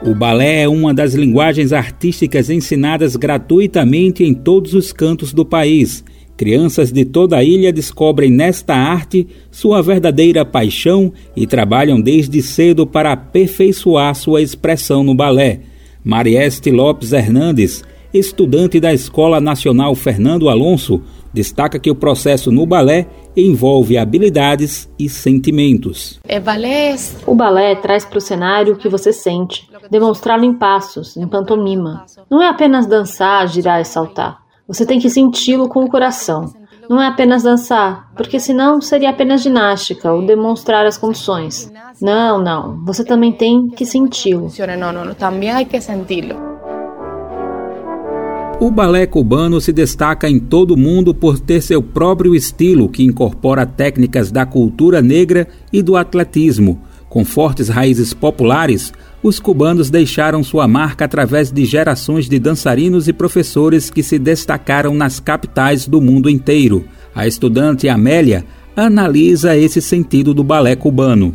[0.01, 6.03] O balé é uma das linguagens artísticas ensinadas gratuitamente em todos os cantos do país
[6.39, 12.87] Crianças de toda a ilha descobrem nesta arte sua verdadeira paixão e trabalham desde cedo
[12.87, 15.59] para aperfeiçoar sua expressão no balé.
[16.01, 17.83] Marieste Lopes Hernandes,
[18.13, 21.01] estudante da Escola Nacional Fernando Alonso,
[21.33, 26.21] destaca que o processo no balé envolve habilidades e sentimentos.
[26.25, 26.41] É
[27.27, 32.05] o balé traz para o cenário o que você sente, demonstrá-lo em passos, em pantomima.
[32.31, 34.47] Não é apenas dançar, girar e saltar.
[34.69, 36.53] Você tem que senti-lo com o coração.
[36.87, 41.71] Não é apenas dançar, porque senão seria apenas ginástica ou demonstrar as condições.
[41.99, 42.85] Não, não.
[42.85, 44.51] Você também tem que senti-lo.
[44.77, 46.35] Não, não, também hay que senti-lo.
[48.59, 53.03] O balé cubano se destaca em todo o mundo por ter seu próprio estilo que
[53.03, 56.79] incorpora técnicas da cultura negra e do atletismo.
[57.09, 63.13] Com fortes raízes populares, os cubanos deixaram sua marca através de gerações de dançarinos e
[63.13, 66.85] professores que se destacaram nas capitais do mundo inteiro.
[67.13, 68.45] A estudante Amélia
[68.75, 71.33] analisa esse sentido do balé cubano.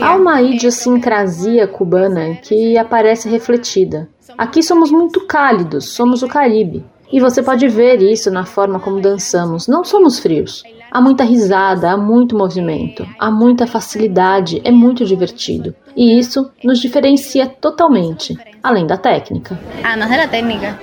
[0.00, 4.08] Há uma idiosincrasia cubana que aparece refletida.
[4.36, 6.84] Aqui somos muito cálidos, somos o Caribe.
[7.12, 9.68] E você pode ver isso na forma como dançamos.
[9.68, 10.62] Não somos frios.
[10.94, 15.74] Há muita risada, há muito movimento, há muita facilidade, é muito divertido.
[15.96, 19.58] E isso nos diferencia totalmente, além da técnica.
[19.82, 20.78] Ah, não é da técnica.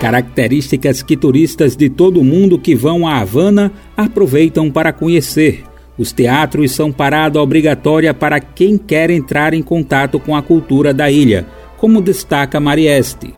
[0.00, 5.64] Características que turistas de todo o mundo que vão a Havana aproveitam para conhecer.
[5.98, 11.10] Os teatros são parada obrigatória para quem quer entrar em contato com a cultura da
[11.10, 11.44] ilha
[11.84, 13.34] como destaca Marieste.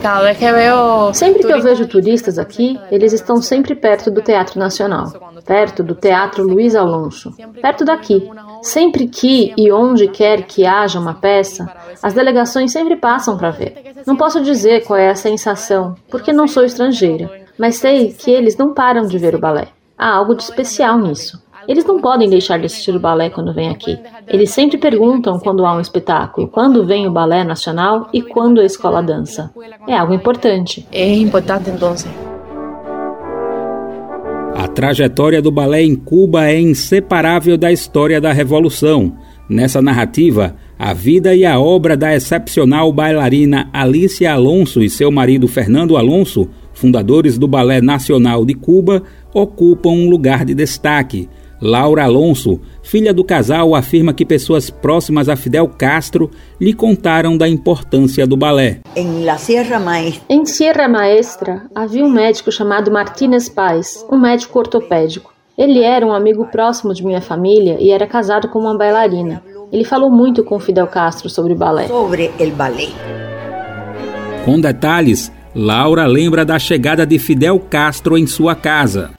[1.13, 5.13] Sempre que eu vejo turistas aqui, eles estão sempre perto do Teatro Nacional,
[5.45, 8.31] perto do Teatro Luiz Alonso, perto daqui.
[8.63, 11.69] Sempre que e onde quer que haja uma peça,
[12.01, 13.83] as delegações sempre passam para ver.
[14.07, 17.29] Não posso dizer qual é a sensação, porque não sou estrangeira,
[17.59, 19.71] mas sei que eles não param de ver o balé.
[19.99, 21.43] Há algo de especial nisso.
[21.69, 23.99] Eles não podem deixar de assistir o balé quando vêm aqui.
[24.27, 28.65] Eles sempre perguntam quando há um espetáculo, quando vem o balé nacional e quando a
[28.65, 29.51] escola dança.
[29.87, 30.87] É algo importante.
[30.93, 31.95] É importante então.
[34.55, 39.13] A trajetória do balé em Cuba é inseparável da história da Revolução.
[39.49, 45.47] Nessa narrativa, a vida e a obra da excepcional bailarina Alicia Alonso e seu marido
[45.47, 49.03] Fernando Alonso, fundadores do Balé Nacional de Cuba,
[49.33, 51.29] ocupam um lugar de destaque.
[51.67, 57.49] Laura Alonso, filha do casal, afirma que pessoas próximas a Fidel Castro lhe contaram da
[57.49, 58.83] importância do balé.
[58.95, 65.35] Em Sierra Maestra havia um médico chamado Martínez Paz, um médico ortopédico.
[65.59, 69.43] Ele era um amigo próximo de minha família e era casado com uma bailarina.
[69.73, 71.89] Ele falou muito com Fidel Castro sobre balé.
[71.89, 72.91] Sobre o balé.
[74.45, 79.13] Com detalhes, Laura lembra da chegada de Fidel Castro em sua casa.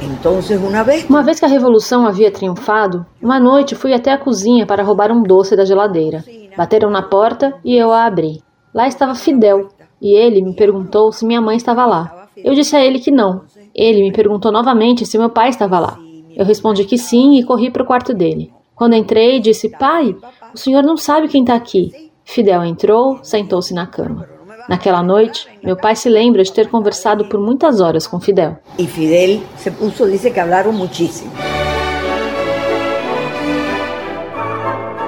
[1.09, 5.11] Uma vez que a revolução havia triunfado, uma noite fui até a cozinha para roubar
[5.11, 6.23] um doce da geladeira.
[6.55, 8.43] Bateram na porta e eu a abri.
[8.71, 9.69] Lá estava Fidel
[9.99, 12.27] e ele me perguntou se minha mãe estava lá.
[12.37, 13.41] Eu disse a ele que não.
[13.73, 15.97] Ele me perguntou novamente se meu pai estava lá.
[16.35, 18.53] Eu respondi que sim e corri para o quarto dele.
[18.75, 20.15] Quando entrei, disse: Pai,
[20.53, 22.11] o senhor não sabe quem está aqui.
[22.23, 24.36] Fidel entrou, sentou-se na cama.
[24.67, 28.57] Naquela noite, meu pai se lembra de ter conversado por muitas horas com Fidel.
[28.77, 31.31] E Fidel se puso, disse que falaram muitíssimo.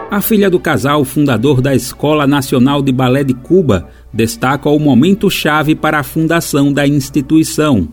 [0.09, 5.29] A filha do casal, fundador da Escola Nacional de Balé de Cuba, destaca o momento
[5.29, 7.87] chave para a fundação da instituição.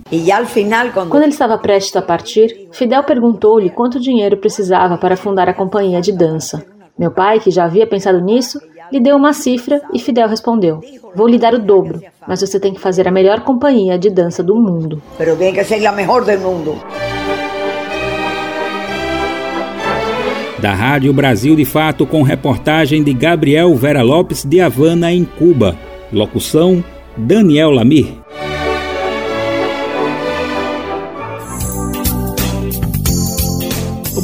[0.46, 1.10] Final, quando...
[1.10, 6.00] quando ele estava prestes a partir, Fidel perguntou-lhe quanto dinheiro precisava para fundar a companhia
[6.00, 6.64] de dança.
[6.98, 8.58] Meu pai, que já havia pensado nisso,
[8.92, 10.80] lhe deu uma cifra e Fidel respondeu:
[11.14, 14.42] Vou lhe dar o dobro, mas você tem que fazer a melhor companhia de dança
[14.42, 15.02] do mundo.
[15.18, 16.76] Pero tem que ser a melhor do mundo.
[20.58, 25.76] Da Rádio Brasil de Fato, com reportagem de Gabriel Vera Lopes de Havana, em Cuba.
[26.12, 26.82] Locução:
[27.16, 28.06] Daniel Lamir.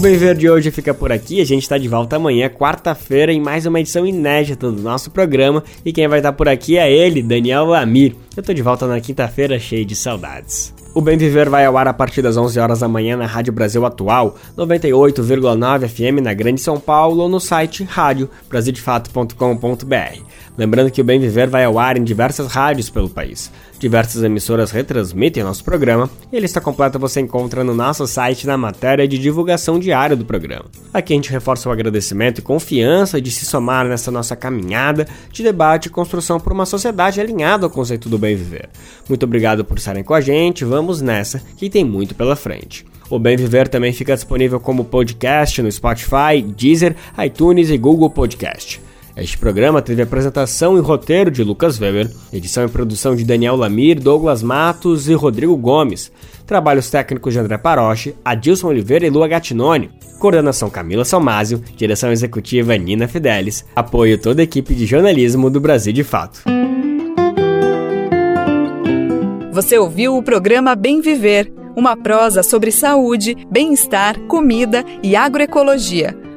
[0.03, 1.41] Bem Ver de hoje fica por aqui.
[1.41, 5.63] A gente está de volta amanhã, quarta-feira, em mais uma edição inédita do nosso programa.
[5.85, 8.17] E quem vai estar tá por aqui é ele, Daniel Amir.
[8.37, 10.75] Eu tô de volta na quinta-feira, cheio de saudades.
[10.93, 13.53] O Bem Viver vai ao ar a partir das 11 horas da manhã na Rádio
[13.53, 20.21] Brasil Atual, 98,9 FM na Grande São Paulo ou no site radiobrasildefato.com.br.
[20.59, 23.53] Lembrando que o Bem Viver vai ao ar em diversas rádios pelo país.
[23.83, 28.57] Diversas emissoras retransmitem nosso programa e a lista completa você encontra no nosso site na
[28.57, 30.67] matéria de divulgação diária do programa.
[30.95, 35.43] Aqui a gente reforça o agradecimento e confiança de se somar nessa nossa caminhada de
[35.43, 38.71] debate e construção por uma sociedade alinhada ao conceito do bem viver.
[39.09, 42.87] Muito obrigado por estarem com a gente, vamos nessa que tem muito pela frente.
[43.11, 48.81] O Bem Viver também fica disponível como podcast no Spotify, Deezer, iTunes e Google Podcast.
[49.17, 54.01] Este programa teve apresentação e roteiro de Lucas Weber, edição e produção de Daniel Lamir,
[54.01, 56.11] Douglas Matos e Rodrigo Gomes
[56.47, 59.91] Trabalhos técnicos de André Paroche, Adilson Oliveira e Lua Gattinoni.
[60.19, 65.93] Coordenação Camila Salmásio, direção executiva Nina Fidelis, apoio toda a equipe de jornalismo do Brasil
[65.93, 66.43] de Fato.
[69.51, 76.22] Você ouviu o programa Bem Viver, uma prosa sobre saúde, bem-estar, comida e agroecologia.